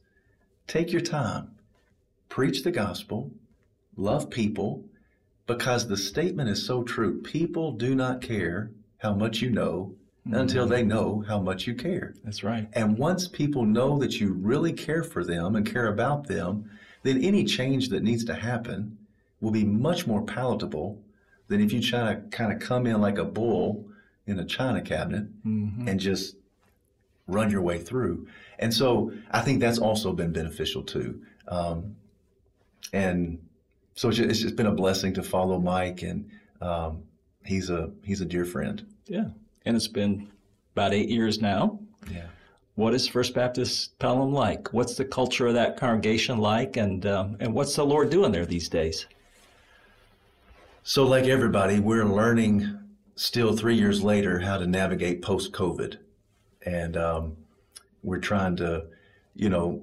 Take 0.67 0.91
your 0.91 1.01
time, 1.01 1.51
preach 2.29 2.63
the 2.63 2.71
gospel, 2.71 3.31
love 3.95 4.29
people, 4.29 4.83
because 5.45 5.87
the 5.87 5.97
statement 5.97 6.49
is 6.49 6.65
so 6.65 6.83
true. 6.83 7.21
People 7.21 7.71
do 7.71 7.95
not 7.95 8.21
care 8.21 8.71
how 8.97 9.13
much 9.13 9.41
you 9.41 9.49
know 9.49 9.93
until 10.25 10.63
mm-hmm. 10.63 10.73
they 10.73 10.83
know 10.83 11.23
how 11.27 11.39
much 11.39 11.67
you 11.67 11.73
care. 11.73 12.13
That's 12.23 12.43
right. 12.43 12.67
And 12.73 12.97
once 12.97 13.27
people 13.27 13.63
know 13.63 13.97
that 13.99 14.19
you 14.19 14.33
really 14.33 14.73
care 14.73 15.03
for 15.03 15.23
them 15.23 15.55
and 15.55 15.65
care 15.65 15.87
about 15.87 16.27
them, 16.27 16.69
then 17.03 17.23
any 17.23 17.45
change 17.45 17.89
that 17.89 18.03
needs 18.03 18.25
to 18.25 18.33
happen 18.33 18.97
will 19.39 19.51
be 19.51 19.63
much 19.63 20.05
more 20.05 20.23
palatable 20.23 21.01
than 21.47 21.61
if 21.61 21.71
you 21.71 21.81
try 21.81 22.13
to 22.13 22.21
kind 22.29 22.51
of 22.51 22.59
come 22.59 22.85
in 22.85 22.99
like 22.99 23.17
a 23.17 23.23
bull 23.23 23.85
in 24.27 24.39
a 24.39 24.45
china 24.45 24.81
cabinet 24.81 25.25
and 25.87 25.99
just 25.99 26.35
run 27.27 27.49
your 27.49 27.61
way 27.61 27.79
through. 27.79 28.27
And 28.59 28.73
so 28.73 29.11
I 29.31 29.41
think 29.41 29.59
that's 29.59 29.79
also 29.79 30.13
been 30.13 30.31
beneficial 30.31 30.83
too. 30.83 31.21
Um, 31.47 31.95
and 32.93 33.39
so 33.95 34.09
it's 34.09 34.17
just, 34.17 34.29
it's 34.29 34.39
just 34.39 34.55
been 34.55 34.67
a 34.67 34.71
blessing 34.71 35.13
to 35.15 35.23
follow 35.23 35.59
Mike, 35.59 36.03
and 36.03 36.29
um, 36.61 37.03
he's 37.43 37.69
a 37.69 37.89
he's 38.03 38.21
a 38.21 38.25
dear 38.25 38.45
friend. 38.45 38.85
Yeah. 39.05 39.29
And 39.65 39.75
it's 39.75 39.87
been 39.87 40.29
about 40.75 40.93
eight 40.93 41.09
years 41.09 41.41
now. 41.41 41.79
Yeah. 42.11 42.27
What 42.75 42.93
is 42.93 43.07
First 43.07 43.33
Baptist 43.33 43.97
Pelham 43.97 44.31
like? 44.31 44.71
What's 44.71 44.95
the 44.95 45.05
culture 45.05 45.47
of 45.47 45.55
that 45.55 45.77
congregation 45.77 46.37
like? 46.37 46.77
And, 46.77 47.05
um, 47.07 47.37
and 47.39 47.53
what's 47.53 47.75
the 47.75 47.83
Lord 47.83 48.11
doing 48.11 48.31
there 48.31 48.45
these 48.45 48.69
days? 48.69 49.07
So, 50.83 51.03
like 51.05 51.25
everybody, 51.25 51.79
we're 51.79 52.05
learning 52.05 52.79
still 53.17 53.57
three 53.57 53.75
years 53.75 54.03
later 54.03 54.39
how 54.39 54.57
to 54.57 54.67
navigate 54.67 55.21
post 55.21 55.51
COVID. 55.51 55.97
And 56.65 56.95
um, 56.95 57.37
we're 58.03 58.19
trying 58.19 58.55
to, 58.57 58.85
you 59.35 59.49
know, 59.49 59.81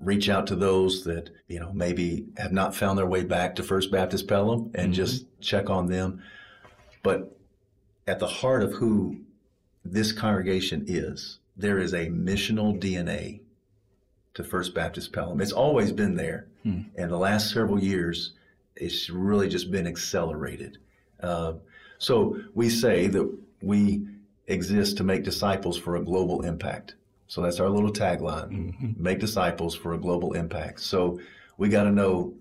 reach 0.00 0.28
out 0.28 0.46
to 0.46 0.56
those 0.56 1.04
that, 1.04 1.30
you 1.48 1.60
know, 1.60 1.72
maybe 1.72 2.26
have 2.36 2.52
not 2.52 2.74
found 2.74 2.96
their 2.96 3.06
way 3.06 3.24
back 3.24 3.56
to 3.56 3.62
First 3.62 3.90
Baptist 3.90 4.28
Pelham 4.28 4.70
and 4.74 4.94
just 4.94 5.26
check 5.40 5.68
on 5.68 5.86
them. 5.88 6.22
But 7.02 7.36
at 8.06 8.20
the 8.20 8.26
heart 8.26 8.62
of 8.62 8.72
who 8.72 9.18
this 9.84 10.12
congregation 10.12 10.84
is, 10.86 11.38
there 11.56 11.78
is 11.78 11.92
a 11.94 12.06
missional 12.06 12.78
DNA 12.80 13.40
to 14.34 14.44
First 14.44 14.72
Baptist 14.72 15.12
Pelham. 15.12 15.40
It's 15.40 15.52
always 15.52 15.90
been 15.90 16.14
there. 16.14 16.46
And 16.96 17.10
the 17.10 17.16
last 17.16 17.52
several 17.52 17.82
years, 17.82 18.34
it's 18.76 19.10
really 19.10 19.48
just 19.48 19.72
been 19.72 19.86
accelerated. 19.86 20.78
Uh, 21.20 21.54
so 21.98 22.40
we 22.54 22.70
say 22.70 23.06
that 23.08 23.38
we 23.62 24.06
exist 24.46 24.96
to 24.96 25.04
make 25.04 25.24
disciples 25.24 25.76
for 25.76 25.96
a 25.96 26.00
global 26.00 26.42
impact. 26.42 26.94
So 27.26 27.42
that's 27.42 27.60
our 27.60 27.68
little 27.68 27.92
tagline 27.92 28.96
make 28.96 29.18
disciples 29.18 29.74
for 29.74 29.94
a 29.94 29.98
global 29.98 30.32
impact. 30.32 30.80
So 30.80 31.20
we 31.58 31.68
got 31.68 31.84
to 31.84 31.92
know 31.92 32.34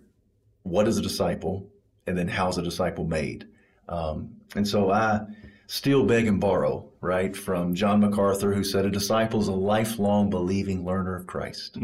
what 0.63 0.87
is 0.87 0.97
a 0.97 1.01
disciple 1.01 1.67
and 2.05 2.17
then 2.17 2.27
how's 2.27 2.57
a 2.57 2.61
disciple 2.61 3.05
made. 3.05 3.45
Um, 3.89 4.35
and 4.55 4.65
so 4.65 4.91
I 4.91 5.21
steal, 5.67 6.05
beg, 6.05 6.27
and 6.27 6.39
borrow, 6.39 6.89
right, 7.01 7.35
from 7.35 7.73
John 7.75 7.99
MacArthur, 7.99 8.53
who 8.53 8.63
said, 8.63 8.85
A 8.85 8.89
disciple 8.89 9.41
is 9.41 9.49
a 9.49 9.53
lifelong 9.53 10.29
believing 10.29 10.85
learner 10.85 11.15
of 11.15 11.27
Christ. 11.27 11.75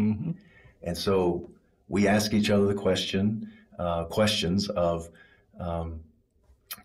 And 0.83 0.97
so 0.97 1.49
we 1.89 2.07
ask 2.07 2.33
each 2.33 2.49
other 2.49 2.65
the 2.65 2.73
question, 2.73 3.51
uh, 3.77 4.05
questions 4.05 4.69
of, 4.69 5.09
um, 5.59 5.99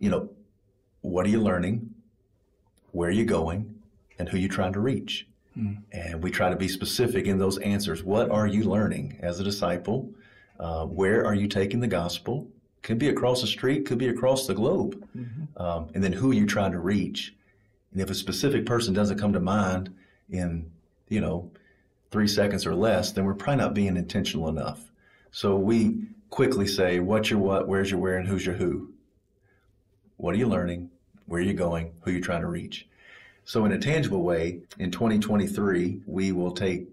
you 0.01 0.11
know, 0.11 0.29
what 1.03 1.27
are 1.27 1.31
you 1.31 1.41
learning, 1.41 1.95
where 2.93 3.09
are 3.09 3.13
you 3.13 3.25
going, 3.25 3.75
and 4.19 4.29
who 4.29 4.37
are 4.37 4.41
you 4.41 4.49
trying 4.49 4.73
to 4.73 4.81
reach. 4.81 5.27
And 5.93 6.23
we 6.23 6.31
try 6.31 6.51
to 6.51 6.57
be 6.57 6.69
specific 6.69 7.27
in 7.27 7.39
those 7.39 7.59
answers. 7.59 8.05
What 8.05 8.31
are 8.31 8.47
you 8.47 8.65
learning 8.65 9.19
as 9.23 9.41
a 9.41 9.45
disciple? 9.45 10.13
Uh, 10.61 10.85
where 10.87 11.25
are 11.27 11.35
you 11.35 11.49
taking 11.49 11.81
the 11.81 11.89
gospel? 11.89 12.49
Could 12.83 12.99
be 12.99 13.09
across 13.09 13.41
the 13.41 13.47
street, 13.49 13.85
could 13.87 13.99
be 13.99 14.09
across 14.09 14.47
the 14.47 14.55
globe. 14.55 15.05
Um, 15.57 15.91
and 15.95 16.03
then 16.05 16.13
who 16.13 16.31
are 16.31 16.35
you 16.35 16.47
trying 16.47 16.73
to 16.73 16.79
reach? 16.79 17.35
And 17.93 18.01
if 18.01 18.11
a 18.11 18.15
specific 18.15 18.67
person 18.67 18.95
doesn't 18.95 19.19
come 19.19 19.33
to 19.33 19.41
mind 19.41 19.93
in, 20.31 20.71
you 21.09 21.21
know, 21.21 21.51
three 22.11 22.29
seconds 22.29 22.65
or 22.65 22.75
less, 22.75 23.13
then 23.13 23.25
we're 23.25 23.35
probably 23.35 23.65
not 23.65 23.75
being 23.75 23.97
intentional 23.97 24.49
enough. 24.49 24.93
So 25.33 25.57
we 25.57 26.07
quickly 26.31 26.67
say, 26.67 27.01
what's 27.01 27.31
your 27.31 27.41
what, 27.41 27.67
where's 27.67 27.91
your 27.91 28.01
where, 28.01 28.17
and 28.17 28.29
who's 28.29 28.47
your 28.47 28.55
who? 28.55 28.93
What 30.19 30.35
are 30.35 30.39
you 30.39 30.49
learning? 30.49 30.91
Where 31.27 31.41
are 31.41 31.45
you 31.45 31.55
going? 31.55 31.93
Who 32.03 32.11
are 32.11 32.15
you 32.15 32.21
trying 32.21 32.41
to 32.41 32.49
reach? 32.49 32.89
So, 33.45 33.65
in 33.65 33.71
a 33.71 33.79
tangible 33.79 34.25
way, 34.25 34.61
in 34.81 34.91
2023, 34.91 36.01
we 36.07 36.33
will 36.33 36.51
take 36.51 36.89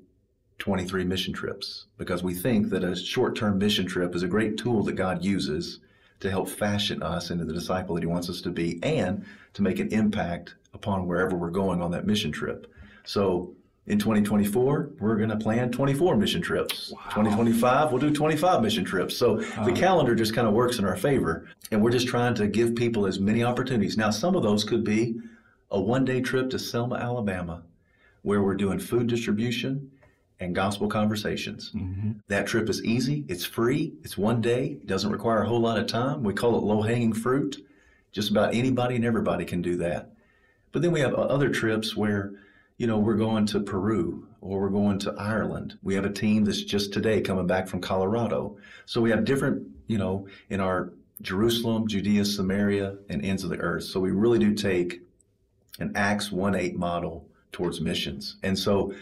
23 0.60 1.04
mission 1.06 1.34
trips 1.34 1.86
because 1.98 2.22
we 2.22 2.36
think 2.36 2.70
that 2.70 2.84
a 2.84 2.96
short 2.96 3.36
term 3.36 3.58
mission 3.58 3.88
trip 3.88 4.14
is 4.16 4.22
a 4.22 4.28
great 4.28 4.58
tool 4.58 4.84
that 4.84 4.94
God 4.94 5.26
uses 5.26 5.80
to 6.20 6.30
help 6.30 6.48
fashion 6.48 7.02
us 7.02 7.32
into 7.32 7.46
the 7.46 7.54
disciple 7.54 7.96
that 7.96 8.04
He 8.04 8.08
wants 8.08 8.30
us 8.30 8.42
to 8.42 8.52
be 8.52 8.80
and 8.84 9.26
to 9.56 9.64
make 9.64 9.80
an 9.80 9.88
impact 9.88 10.54
upon 10.76 11.08
wherever 11.08 11.36
we're 11.36 11.50
going 11.50 11.82
on 11.82 11.90
that 11.92 12.06
mission 12.06 12.32
trip. 12.32 12.72
So, 13.06 13.56
in 13.88 14.00
2024, 14.00 14.92
we're 15.00 15.16
going 15.16 15.30
to 15.30 15.38
plan 15.38 15.72
24 15.72 16.18
mission 16.18 16.42
trips. 16.42 16.90
2025, 16.90 17.92
we'll 17.92 18.00
do 18.00 18.12
25 18.12 18.62
mission 18.62 18.84
trips. 18.84 19.16
So 19.16 19.38
the 19.38 19.48
uh-huh. 19.48 19.72
calendar 19.74 20.16
just 20.16 20.34
kind 20.34 20.48
of 20.48 20.54
works 20.54 20.80
in 20.80 20.86
our 20.86 20.98
favor. 20.98 21.48
And 21.72 21.84
we're 21.84 21.92
just 21.92 22.08
trying 22.08 22.34
to 22.36 22.48
give 22.48 22.76
people 22.76 23.06
as 23.06 23.20
many 23.20 23.44
opportunities. 23.44 23.96
Now, 23.96 24.10
some 24.10 24.36
of 24.36 24.42
those 24.42 24.64
could 24.64 24.84
be 24.84 25.20
a 25.70 25.80
one 25.80 26.04
day 26.04 26.22
trip 26.22 26.50
to 26.52 26.60
Selma, 26.60 26.96
Alabama, 26.96 27.64
where 28.24 28.42
we're 28.42 28.56
doing 28.56 28.80
food 28.80 29.08
distribution 29.08 29.92
and 30.40 30.56
gospel 30.56 30.88
conversations. 30.88 31.72
Mm-hmm. 31.76 32.14
That 32.28 32.48
trip 32.48 32.70
is 32.70 32.84
easy, 32.84 33.24
it's 33.28 33.46
free, 33.46 33.94
it's 34.04 34.18
one 34.18 34.42
day, 34.42 34.80
doesn't 34.86 35.12
require 35.12 35.44
a 35.44 35.48
whole 35.48 35.62
lot 35.62 35.78
of 35.78 35.88
time. 35.88 36.24
We 36.24 36.34
call 36.34 36.58
it 36.58 36.64
low 36.64 36.82
hanging 36.82 37.14
fruit. 37.14 37.66
Just 38.12 38.32
about 38.32 38.56
anybody 38.56 38.96
and 38.96 39.06
everybody 39.06 39.46
can 39.46 39.62
do 39.62 39.76
that. 39.78 40.12
But 40.72 40.82
then 40.82 40.92
we 40.92 41.02
have 41.02 41.14
other 41.14 41.50
trips 41.50 41.96
where, 41.96 42.34
you 42.78 42.88
know, 42.88 43.00
we're 43.00 43.16
going 43.16 43.46
to 43.48 43.60
Peru 43.62 44.28
or 44.42 44.62
we're 44.62 44.70
going 44.70 45.00
to 45.00 45.14
Ireland. 45.14 45.78
We 45.82 45.96
have 45.96 46.06
a 46.06 46.12
team 46.12 46.44
that's 46.44 46.62
just 46.62 46.92
today 46.92 47.22
coming 47.22 47.48
back 47.48 47.68
from 47.68 47.82
Colorado. 47.82 48.58
So 48.86 49.02
we 49.02 49.10
have 49.12 49.26
different, 49.26 49.68
you 49.88 49.98
know, 49.98 50.28
in 50.50 50.60
our 50.60 50.94
Jerusalem, 51.22 51.88
Judea, 51.88 52.26
Samaria, 52.26 52.98
and 53.10 53.24
ends 53.24 53.44
of 53.44 53.50
the 53.50 53.58
earth. 53.58 53.86
So 53.86 54.00
we 54.00 54.12
really 54.12 54.40
do 54.40 54.54
take 54.54 55.02
an 55.80 55.94
Acts 55.96 56.32
1 56.32 56.56
8 56.56 56.76
model 56.76 57.28
towards 57.52 57.80
missions. 57.80 58.36
And 58.44 58.58
so 58.60 58.94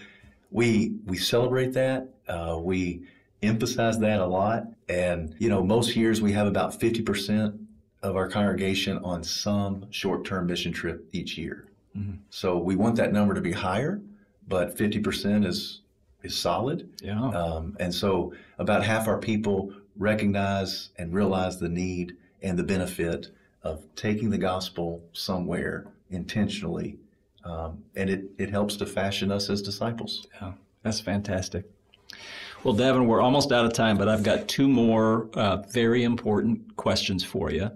we 0.52 0.94
we 1.06 1.18
celebrate 1.18 1.74
that. 1.74 2.10
Uh, 2.28 2.60
we 2.62 3.08
emphasize 3.42 4.00
that 4.00 4.20
a 4.20 4.26
lot. 4.26 4.66
And, 4.88 5.36
you 5.40 5.50
know, 5.50 5.64
most 5.64 5.96
years 5.96 6.22
we 6.22 6.32
have 6.34 6.48
about 6.48 6.80
50% 6.80 7.60
of 8.04 8.16
our 8.16 8.30
congregation 8.30 9.00
on 9.00 9.24
some 9.24 9.92
short 9.92 10.26
term 10.26 10.46
mission 10.46 10.72
trip 10.72 11.08
each 11.12 11.38
year. 11.38 11.68
So 12.30 12.58
we 12.58 12.76
want 12.76 12.96
that 12.96 13.14
number 13.14 13.34
to 13.34 13.42
be 13.42 13.52
higher, 13.52 14.02
but 14.48 14.76
50% 14.78 15.46
is 15.46 15.82
is 16.24 16.36
solid. 16.36 16.90
Yeah. 17.02 17.22
Um, 17.22 17.76
and 17.80 17.94
so 17.94 18.34
about 18.58 18.84
half 18.84 19.08
our 19.08 19.18
people 19.18 19.74
recognize 19.98 20.90
and 20.98 21.14
realize 21.14 21.60
the 21.60 21.70
need 21.70 22.16
and 22.42 22.58
the 22.58 22.64
benefit 22.64 23.30
of 23.62 23.84
taking 23.96 24.30
the 24.30 24.38
gospel 24.38 25.04
somewhere 25.12 25.86
intentionally. 26.10 26.98
Um, 27.44 27.84
and 27.96 28.10
it, 28.10 28.24
it 28.38 28.50
helps 28.50 28.78
to 28.78 28.86
fashion 28.86 29.32
us 29.32 29.50
as 29.50 29.62
disciples. 29.62 30.26
Yeah, 30.42 30.54
that's 30.82 31.02
fantastic. 31.02 31.66
Well, 32.64 32.74
Daven, 32.74 33.06
we're 33.06 33.22
almost 33.22 33.52
out 33.52 33.66
of 33.66 33.74
time, 33.74 33.98
but 33.98 34.08
I've 34.08 34.24
got 34.24 34.48
two 34.48 34.70
more 34.70 35.28
uh, 35.34 35.58
very 35.70 36.04
important 36.04 36.78
questions 36.78 37.22
for 37.24 37.52
you. 37.52 37.70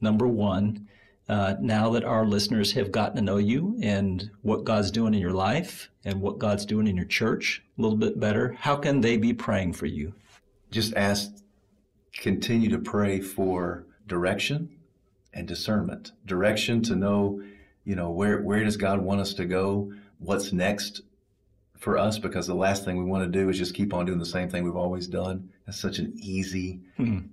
Number 0.00 0.28
one, 0.28 0.86
uh, 1.30 1.54
now 1.60 1.90
that 1.90 2.02
our 2.02 2.26
listeners 2.26 2.72
have 2.72 2.90
gotten 2.90 3.14
to 3.14 3.22
know 3.22 3.36
you 3.36 3.78
and 3.82 4.32
what 4.42 4.64
God's 4.64 4.90
doing 4.90 5.14
in 5.14 5.20
your 5.20 5.32
life 5.32 5.88
and 6.04 6.20
what 6.20 6.40
God's 6.40 6.66
doing 6.66 6.88
in 6.88 6.96
your 6.96 7.06
church 7.06 7.62
a 7.78 7.80
little 7.80 7.96
bit 7.96 8.18
better, 8.18 8.56
how 8.58 8.74
can 8.74 9.00
they 9.00 9.16
be 9.16 9.32
praying 9.32 9.74
for 9.74 9.86
you? 9.86 10.12
Just 10.72 10.92
ask, 10.94 11.30
continue 12.18 12.68
to 12.70 12.80
pray 12.80 13.20
for 13.20 13.86
direction 14.08 14.70
and 15.32 15.46
discernment. 15.46 16.10
Direction 16.26 16.82
to 16.82 16.96
know, 16.96 17.40
you 17.84 17.94
know, 17.94 18.10
where, 18.10 18.42
where 18.42 18.64
does 18.64 18.76
God 18.76 19.00
want 19.00 19.20
us 19.20 19.32
to 19.34 19.44
go? 19.44 19.92
What's 20.18 20.52
next 20.52 21.02
for 21.78 21.96
us? 21.96 22.18
Because 22.18 22.48
the 22.48 22.54
last 22.54 22.84
thing 22.84 22.98
we 22.98 23.04
want 23.04 23.22
to 23.22 23.38
do 23.38 23.48
is 23.48 23.56
just 23.56 23.74
keep 23.76 23.94
on 23.94 24.04
doing 24.04 24.18
the 24.18 24.26
same 24.26 24.50
thing 24.50 24.64
we've 24.64 24.74
always 24.74 25.06
done. 25.06 25.48
That's 25.64 25.78
such 25.78 26.00
an 26.00 26.12
easy 26.16 26.80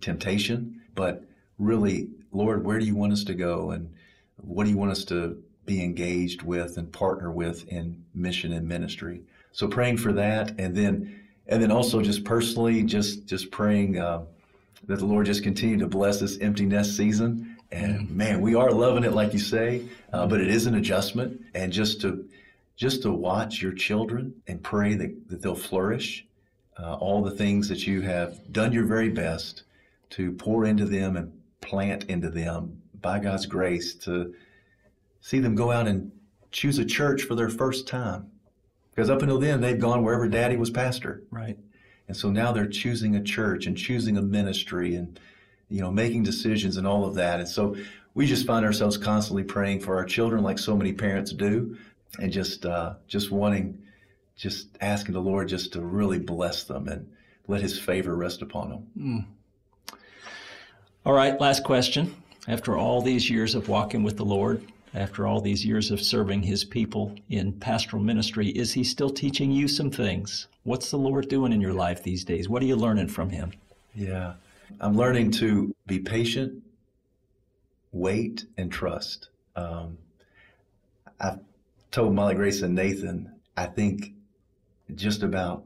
temptation. 0.02 0.82
But 0.94 1.24
really, 1.58 2.10
Lord, 2.38 2.64
where 2.64 2.80
do 2.80 2.86
you 2.86 2.96
want 2.96 3.14
us 3.14 3.24
to 3.26 3.34
go? 3.34 3.72
And 3.72 3.94
what 4.38 4.66
do 4.66 4.70
you 4.70 4.78
want 4.78 4.92
us 4.92 5.04
to 5.06 5.42
be 5.66 5.84
engaged 5.84 6.44
with 6.44 6.78
and 6.78 6.92
partner 6.92 7.32
with 7.32 7.68
in 7.68 8.06
mission 8.14 8.54
and 8.54 8.68
ministry? 8.68 9.24
So 9.52 9.68
praying 9.68 9.98
for 9.98 10.14
that, 10.14 10.60
and 10.60 10.76
then, 10.76 11.20
and 11.48 11.62
then 11.62 11.72
also 11.72 12.02
just 12.02 12.24
personally, 12.24 12.84
just 12.84 13.26
just 13.26 13.50
praying 13.50 13.98
uh, 13.98 14.22
that 14.86 15.00
the 15.00 15.06
Lord 15.06 15.26
just 15.26 15.44
continue 15.44 15.78
to 15.80 15.88
bless 15.88 16.20
this 16.20 16.38
empty 16.40 16.66
nest 16.66 16.96
season. 16.96 17.58
And 17.72 18.10
man, 18.12 18.40
we 18.40 18.56
are 18.56 18.72
loving 18.72 19.04
it, 19.04 19.14
like 19.14 19.34
you 19.34 19.40
say, 19.40 19.84
uh, 20.14 20.28
but 20.28 20.40
it 20.40 20.48
is 20.48 20.68
an 20.68 20.76
adjustment. 20.76 21.42
And 21.56 21.74
just 21.74 22.02
to 22.02 22.30
just 22.76 23.02
to 23.02 23.12
watch 23.12 23.62
your 23.62 23.74
children 23.74 24.34
and 24.46 24.62
pray 24.62 24.94
that, 24.94 25.30
that 25.30 25.42
they'll 25.42 25.56
flourish, 25.56 26.26
uh, 26.78 26.94
all 26.94 27.24
the 27.24 27.32
things 27.32 27.68
that 27.70 27.88
you 27.88 28.02
have 28.02 28.54
done 28.54 28.72
your 28.72 28.86
very 28.86 29.10
best 29.10 29.64
to 30.12 30.32
pour 30.34 30.66
into 30.66 30.86
them 30.86 31.18
and 31.18 31.34
plant 31.62 32.06
into 32.06 32.30
them 32.30 32.82
by 33.02 33.20
God's 33.20 33.46
grace 33.46 33.96
to 33.96 34.34
see 35.22 35.40
them 35.40 35.56
go 35.56 35.72
out 35.72 35.88
and 35.88 36.12
choose 36.52 36.80
a 36.80 36.86
church 36.86 37.24
for 37.24 37.36
their 37.36 37.50
first 37.50 37.88
time. 37.88 38.32
Because 38.92 39.10
up 39.10 39.22
until 39.22 39.40
then, 39.40 39.62
they've 39.62 39.80
gone 39.80 40.04
wherever 40.04 40.28
daddy 40.28 40.56
was 40.56 40.70
pastor. 40.70 41.24
Right. 41.30 41.58
And 42.08 42.16
so 42.16 42.30
now 42.32 42.52
they're 42.52 42.68
choosing 42.68 43.16
a 43.16 43.22
church 43.22 43.66
and 43.68 43.78
choosing 43.78 44.18
a 44.18 44.22
ministry 44.22 44.96
and, 44.96 45.20
you 45.70 45.82
know, 45.82 45.92
making 45.92 46.24
decisions 46.24 46.78
and 46.78 46.88
all 46.88 47.06
of 47.06 47.16
that. 47.16 47.40
And 47.40 47.48
so 47.48 47.76
we 48.14 48.26
just 48.26 48.48
find 48.48 48.66
ourselves 48.66 48.98
constantly 48.98 49.44
praying 49.44 49.82
for 49.82 49.98
our 49.98 50.06
children 50.06 50.44
like 50.44 50.58
so 50.58 50.76
many 50.76 50.94
parents 50.94 51.32
do 51.32 51.78
and 52.20 52.32
just, 52.32 52.66
uh, 52.66 52.96
just 53.08 53.30
wanting, 53.30 53.78
just 54.36 54.70
asking 54.82 55.14
the 55.14 55.22
Lord 55.22 55.50
just 55.50 55.74
to 55.74 55.82
really 55.82 56.20
bless 56.20 56.64
them 56.64 56.88
and 56.88 57.12
let 57.48 57.62
his 57.62 57.78
favor 57.78 58.16
rest 58.16 58.42
upon 58.42 58.70
them. 58.70 59.28
All 61.08 61.14
right, 61.14 61.40
last 61.40 61.64
question. 61.64 62.14
After 62.50 62.76
all 62.76 63.02
these 63.02 63.30
years 63.30 63.56
of 63.56 63.70
walking 63.70 64.04
with 64.04 64.18
the 64.18 64.26
Lord, 64.26 64.62
after 64.94 65.26
all 65.26 65.40
these 65.40 65.66
years 65.66 65.90
of 65.90 66.02
serving 66.02 66.44
his 66.44 66.66
people 66.66 67.16
in 67.30 67.54
pastoral 67.54 68.04
ministry, 68.04 68.50
is 68.50 68.74
he 68.74 68.84
still 68.84 69.10
teaching 69.10 69.50
you 69.50 69.70
some 69.70 69.90
things? 69.90 70.48
What's 70.64 70.92
the 70.92 70.98
Lord 70.98 71.30
doing 71.30 71.54
in 71.54 71.62
your 71.62 71.72
life 71.72 72.04
these 72.04 72.26
days? 72.26 72.50
What 72.50 72.62
are 72.62 72.66
you 72.66 72.76
learning 72.76 73.08
from 73.08 73.30
him? 73.30 73.54
Yeah. 73.96 74.34
I'm 74.82 74.98
learning 74.98 75.32
to 75.40 75.74
be 75.86 76.00
patient, 76.00 76.62
wait, 77.94 78.44
and 78.58 78.70
trust. 78.70 79.30
Um, 79.56 79.98
I've 81.22 81.40
told 81.90 82.16
Molly 82.16 82.36
Grace 82.36 82.64
and 82.64 82.76
Nathan, 82.76 83.32
I 83.56 83.68
think 83.68 84.12
just 84.94 85.24
about 85.24 85.64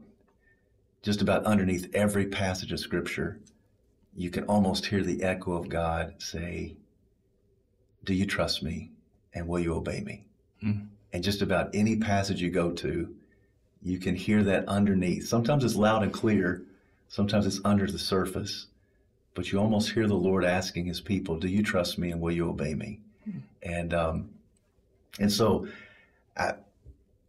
just 1.02 1.20
about 1.20 1.44
underneath 1.46 1.92
every 1.94 2.26
passage 2.26 2.70
of 2.70 2.78
scripture, 2.78 3.40
you 4.14 4.30
can 4.30 4.44
almost 4.44 4.86
hear 4.86 5.02
the 5.02 5.22
echo 5.22 5.52
of 5.52 5.68
God 5.68 6.14
say, 6.18 6.76
Do 8.04 8.14
you 8.14 8.26
trust 8.26 8.62
me? 8.62 8.90
And 9.34 9.48
will 9.48 9.60
you 9.60 9.74
obey 9.74 10.00
me? 10.00 10.24
And 11.12 11.24
just 11.24 11.42
about 11.42 11.70
any 11.74 11.96
passage 11.96 12.40
you 12.40 12.50
go 12.50 12.70
to, 12.72 13.14
you 13.82 13.98
can 13.98 14.14
hear 14.14 14.42
that 14.44 14.68
underneath. 14.68 15.26
Sometimes 15.26 15.64
it's 15.64 15.76
loud 15.76 16.02
and 16.02 16.12
clear, 16.12 16.62
sometimes 17.08 17.46
it's 17.46 17.60
under 17.64 17.86
the 17.86 17.98
surface, 17.98 18.66
but 19.34 19.50
you 19.50 19.58
almost 19.58 19.92
hear 19.92 20.06
the 20.06 20.14
Lord 20.14 20.44
asking 20.44 20.86
his 20.86 21.00
people, 21.00 21.38
Do 21.38 21.48
you 21.48 21.62
trust 21.62 21.98
me 21.98 22.10
and 22.10 22.20
will 22.20 22.32
you 22.32 22.48
obey 22.48 22.74
me? 22.74 23.00
And 23.62 23.94
um, 23.94 24.30
and 25.18 25.32
so 25.32 25.68
I, 26.36 26.54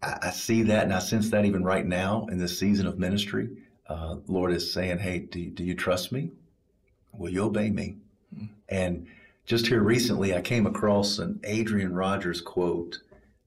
I 0.02 0.18
I 0.24 0.30
see 0.32 0.64
that 0.64 0.84
and 0.84 0.94
I 0.94 1.00
sense 1.00 1.30
that 1.30 1.46
even 1.46 1.64
right 1.64 1.86
now 1.86 2.28
in 2.30 2.38
this 2.38 2.60
season 2.60 2.88
of 2.88 3.00
ministry. 3.00 3.50
Uh, 3.88 4.16
Lord 4.28 4.54
is 4.54 4.72
saying, 4.72 5.00
Hey, 5.00 5.20
do 5.20 5.46
do 5.50 5.64
you 5.64 5.76
trust 5.76 6.12
me? 6.12 6.32
Will 7.14 7.30
you 7.30 7.44
obey 7.44 7.70
me? 7.70 7.98
And 8.68 9.08
just 9.46 9.68
here 9.68 9.82
recently, 9.82 10.34
I 10.36 10.42
came 10.42 10.66
across 10.66 11.20
an 11.20 11.40
Adrian 11.44 11.94
Rogers 11.94 12.42
quote 12.42 13.00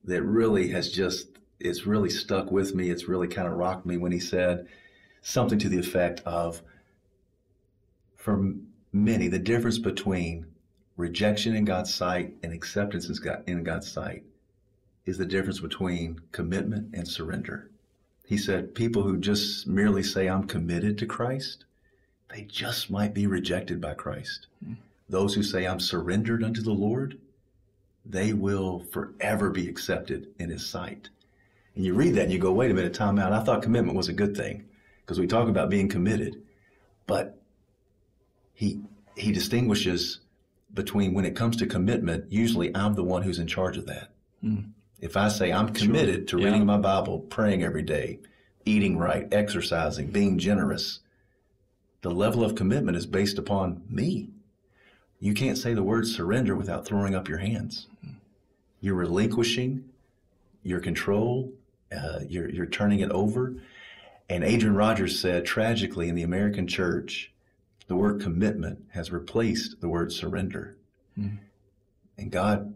that 0.05 0.23
really 0.23 0.69
has 0.69 0.91
just, 0.93 1.29
it's 1.59 1.87
really 1.87 2.11
stuck 2.11 2.51
with 2.51 2.75
me. 2.75 2.91
It's 2.91 3.09
really 3.09 3.29
kind 3.29 3.49
of 3.49 3.55
rocked 3.55 3.85
me 3.87 3.97
when 3.97 4.13
he 4.13 4.21
said 4.21 4.67
something 5.23 5.59
to 5.59 5.69
the 5.69 5.79
effect 5.79 6.23
of, 6.25 6.63
for 8.15 8.55
many, 8.93 9.29
the 9.29 9.39
difference 9.39 9.79
between 9.79 10.47
rejection 10.97 11.55
in 11.55 11.65
God's 11.65 11.93
sight 11.93 12.35
and 12.43 12.53
acceptance 12.53 13.09
in 13.47 13.63
God's 13.65 13.91
sight 13.91 14.25
is 15.05 15.19
the 15.19 15.27
difference 15.27 15.61
between 15.61 16.21
commitment 16.33 16.95
and 16.95 17.07
surrender. 17.07 17.71
He 18.27 18.39
said, 18.39 18.75
people 18.75 19.03
who 19.03 19.19
just 19.19 19.67
merely 19.67 20.03
say, 20.03 20.29
I'm 20.29 20.47
committed 20.47 20.99
to 20.99 21.07
Christ, 21.07 21.66
they 22.31 22.43
just 22.43 22.91
might 22.91 23.15
be 23.15 23.27
rejected 23.27 23.81
by 23.81 23.95
Christ. 23.95 24.47
Mm. 24.65 24.77
Those 25.09 25.35
who 25.35 25.43
say, 25.43 25.67
I'm 25.67 25.81
surrendered 25.81 26.43
unto 26.43 26.63
the 26.63 26.73
Lord, 26.73 27.19
they 28.05 28.33
will 28.33 28.81
forever 28.91 29.51
be 29.51 29.69
accepted 29.69 30.29
in 30.39 30.51
His 30.51 30.67
sight. 30.67 31.09
And 31.75 31.85
you 31.85 31.95
read 31.95 32.15
that 32.15 32.25
and 32.25 32.33
you 32.33 32.39
go, 32.39 32.53
wait 32.53 32.71
a 32.71 32.75
minute, 32.75 32.95
time 32.95 33.19
out. 33.19 33.33
I 33.33 33.45
thought 33.45 33.63
commitment 33.63 33.97
was 33.97 34.09
a 34.09 34.13
good 34.13 34.37
thing 34.37 34.65
because 35.01 35.21
we 35.21 35.27
talk 35.27 35.49
about 35.49 35.71
being 35.71 35.89
committed. 35.89 36.43
But 37.07 37.39
he, 38.55 38.81
he 39.17 39.31
distinguishes 39.33 40.21
between 40.75 41.15
when 41.15 41.25
it 41.25 41.37
comes 41.37 41.57
to 41.59 41.67
commitment, 41.67 42.33
usually 42.33 42.75
I'm 42.75 42.95
the 42.95 43.05
one 43.05 43.23
who's 43.23 43.39
in 43.39 43.47
charge 43.47 43.77
of 43.77 43.87
that. 43.87 44.11
Mm. 44.43 44.71
If 45.01 45.17
I 45.17 45.29
say 45.29 45.53
I'm 45.53 45.69
committed 45.73 46.29
sure. 46.29 46.39
to 46.41 46.45
reading 46.45 46.61
yeah. 46.61 46.65
my 46.65 46.79
Bible, 46.79 47.21
praying 47.21 47.63
every 47.63 47.83
day, 47.83 48.21
eating 48.65 48.97
right, 48.97 49.29
exercising, 49.33 50.09
being 50.09 50.39
generous, 50.39 51.01
the 52.03 52.11
level 52.11 52.45
of 52.45 52.55
commitment 52.55 52.97
is 52.97 53.07
based 53.07 53.39
upon 53.39 53.83
me. 53.89 54.31
You 55.19 55.35
can't 55.35 55.59
say 55.59 55.75
the 55.75 55.83
word 55.83 56.07
surrender 56.07 56.55
without 56.55 56.85
throwing 56.85 57.15
up 57.15 57.29
your 57.29 57.39
hands. 57.39 57.87
You're 58.81 58.95
relinquishing 58.95 59.85
your 60.63 60.81
control, 60.81 61.53
uh, 61.97 62.21
you're, 62.29 62.51
you're 62.51 62.67
turning 62.67 63.01
it 63.01 63.11
over. 63.11 63.55
And 64.29 64.43
Adrian 64.43 64.75
Rogers 64.75 65.19
said, 65.19 65.47
tragically, 65.47 66.09
in 66.09 66.15
the 66.15 66.25
American 66.25 66.67
church, 66.67 67.33
the 67.87 67.97
word 67.97 68.21
commitment 68.21 68.85
has 68.91 69.13
replaced 69.13 69.81
the 69.81 69.89
word 69.89 70.13
surrender. 70.13 70.77
Mm. 71.19 71.39
And 72.19 72.31
God 72.31 72.75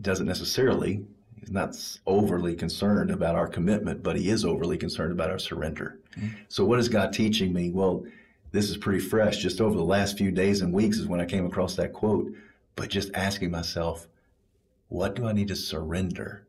doesn't 0.00 0.26
necessarily 0.26 1.04
He's 1.44 1.52
not 1.52 1.76
overly 2.06 2.54
concerned 2.54 3.10
about 3.10 3.34
our 3.34 3.46
commitment, 3.46 4.02
but 4.02 4.16
he 4.16 4.30
is 4.30 4.46
overly 4.46 4.78
concerned 4.78 5.12
about 5.12 5.30
our 5.30 5.38
surrender. 5.38 5.98
Mm-hmm. 6.16 6.28
So, 6.48 6.64
what 6.64 6.78
is 6.78 6.88
God 6.88 7.12
teaching 7.12 7.52
me? 7.52 7.70
Well, 7.70 8.06
this 8.52 8.70
is 8.70 8.78
pretty 8.78 9.00
fresh. 9.00 9.36
Just 9.42 9.60
over 9.60 9.76
the 9.76 9.84
last 9.84 10.16
few 10.16 10.30
days 10.30 10.62
and 10.62 10.72
weeks 10.72 10.96
is 10.96 11.06
when 11.06 11.20
I 11.20 11.26
came 11.26 11.44
across 11.44 11.76
that 11.76 11.92
quote. 11.92 12.32
But 12.76 12.88
just 12.88 13.10
asking 13.12 13.50
myself, 13.50 14.08
what 14.88 15.14
do 15.14 15.26
I 15.26 15.32
need 15.32 15.48
to 15.48 15.56
surrender 15.56 16.46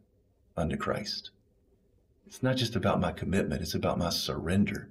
unto 0.55 0.77
Christ? 0.77 1.31
It's 2.25 2.41
not 2.41 2.55
just 2.55 2.77
about 2.77 3.01
my 3.01 3.11
commitment, 3.11 3.61
it's 3.61 3.75
about 3.75 3.97
my 3.97 4.11
surrender. 4.11 4.87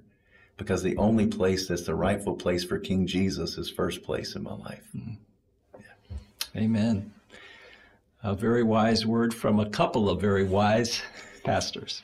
Because 0.57 0.83
the 0.83 0.97
only 0.97 1.25
place 1.25 1.67
that's 1.67 1.81
the 1.81 1.95
rightful 1.95 2.35
place 2.35 2.63
for 2.63 2.77
King 2.77 3.07
Jesus 3.07 3.57
is 3.57 3.71
first 3.71 4.03
place 4.03 4.35
in 4.35 4.43
my 4.43 4.53
life. 4.53 4.87
Mm-hmm. 4.95 5.79
Yeah. 5.79 6.61
Amen 6.61 7.11
a 8.25 8.33
very 8.33 8.63
wise 8.63 9.05
word 9.05 9.31
from 9.31 9.59
a 9.59 9.69
couple 9.69 10.09
of 10.09 10.19
very 10.19 10.43
wise 10.43 10.99
pastors. 11.43 12.01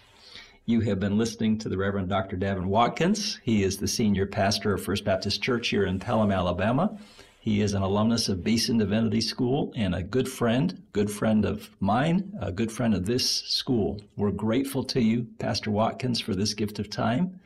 You 0.67 0.79
have 0.81 0.99
been 0.99 1.17
listening 1.17 1.57
to 1.57 1.67
the 1.67 1.79
Reverend 1.79 2.09
Dr. 2.09 2.37
Daven 2.37 2.67
Watkins. 2.67 3.39
He 3.41 3.63
is 3.63 3.77
the 3.77 3.87
senior 3.87 4.27
pastor 4.27 4.75
of 4.75 4.83
First 4.83 5.03
Baptist 5.03 5.41
Church 5.41 5.69
here 5.69 5.85
in 5.85 5.99
Pelham, 5.99 6.31
Alabama. 6.31 6.95
He 7.39 7.61
is 7.61 7.73
an 7.73 7.81
alumnus 7.81 8.29
of 8.29 8.43
Beeson 8.43 8.77
Divinity 8.77 9.19
School 9.19 9.73
and 9.75 9.95
a 9.95 10.03
good 10.03 10.29
friend, 10.29 10.83
good 10.93 11.09
friend 11.09 11.43
of 11.43 11.71
mine, 11.79 12.31
a 12.39 12.51
good 12.51 12.71
friend 12.71 12.93
of 12.93 13.07
this 13.07 13.27
school. 13.27 13.99
We're 14.15 14.29
grateful 14.29 14.83
to 14.83 15.01
you, 15.01 15.25
Pastor 15.39 15.71
Watkins, 15.71 16.19
for 16.19 16.35
this 16.35 16.53
gift 16.53 16.77
of 16.77 16.91
time. 16.91 17.39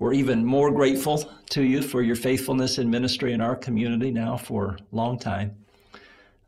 We're 0.00 0.14
even 0.14 0.44
more 0.44 0.72
grateful 0.72 1.30
to 1.50 1.62
you 1.62 1.80
for 1.80 2.02
your 2.02 2.16
faithfulness 2.16 2.78
in 2.78 2.90
ministry 2.90 3.32
in 3.32 3.40
our 3.40 3.54
community 3.54 4.10
now 4.10 4.36
for 4.36 4.70
a 4.70 4.96
long 4.96 5.16
time. 5.16 5.54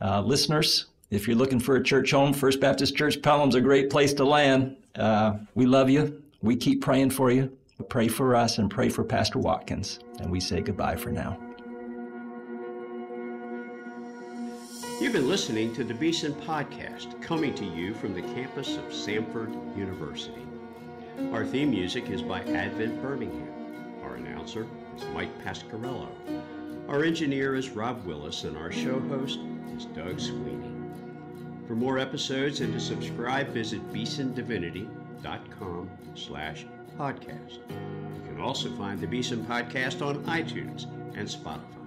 Uh, 0.00 0.20
listeners, 0.20 0.86
if 1.10 1.26
you're 1.28 1.36
looking 1.36 1.60
for 1.60 1.76
a 1.76 1.82
church 1.82 2.10
home, 2.10 2.32
First 2.32 2.60
Baptist 2.60 2.96
Church 2.96 3.20
Pelham's 3.22 3.54
a 3.54 3.60
great 3.60 3.90
place 3.90 4.12
to 4.14 4.24
land. 4.24 4.76
Uh, 4.94 5.34
we 5.54 5.66
love 5.66 5.88
you. 5.88 6.22
We 6.42 6.56
keep 6.56 6.82
praying 6.82 7.10
for 7.10 7.30
you. 7.30 7.56
Pray 7.88 8.08
for 8.08 8.34
us 8.34 8.58
and 8.58 8.70
pray 8.70 8.88
for 8.88 9.04
Pastor 9.04 9.38
Watkins. 9.38 10.00
And 10.20 10.30
we 10.30 10.40
say 10.40 10.60
goodbye 10.60 10.96
for 10.96 11.10
now. 11.10 11.38
You've 15.00 15.12
been 15.12 15.28
listening 15.28 15.74
to 15.74 15.84
the 15.84 15.92
Beeson 15.92 16.32
Podcast, 16.34 17.20
coming 17.20 17.54
to 17.54 17.64
you 17.64 17.92
from 17.94 18.14
the 18.14 18.22
campus 18.22 18.76
of 18.78 18.84
Samford 18.84 19.76
University. 19.76 20.40
Our 21.32 21.44
theme 21.44 21.70
music 21.70 22.08
is 22.08 22.22
by 22.22 22.40
Advent 22.44 23.00
Birmingham. 23.02 23.52
Our 24.02 24.14
announcer 24.14 24.66
is 24.96 25.04
Mike 25.12 25.44
Pasquarello. 25.44 26.08
Our 26.88 27.04
engineer 27.04 27.56
is 27.56 27.70
Rob 27.70 28.06
Willis, 28.06 28.44
and 28.44 28.56
our 28.56 28.72
show 28.72 28.98
host 29.00 29.40
is 29.76 29.84
Doug 29.86 30.18
Sweeney. 30.18 30.75
For 31.66 31.74
more 31.74 31.98
episodes 31.98 32.60
and 32.60 32.72
to 32.72 32.80
subscribe, 32.80 33.48
visit 33.48 33.80
beesondivinity.com 33.92 35.90
slash 36.14 36.64
podcast. 36.96 37.58
You 37.70 38.22
can 38.26 38.40
also 38.40 38.70
find 38.76 39.00
the 39.00 39.06
Beeson 39.06 39.44
Podcast 39.44 40.04
on 40.04 40.22
iTunes 40.24 40.84
and 41.16 41.26
Spotify. 41.26 41.85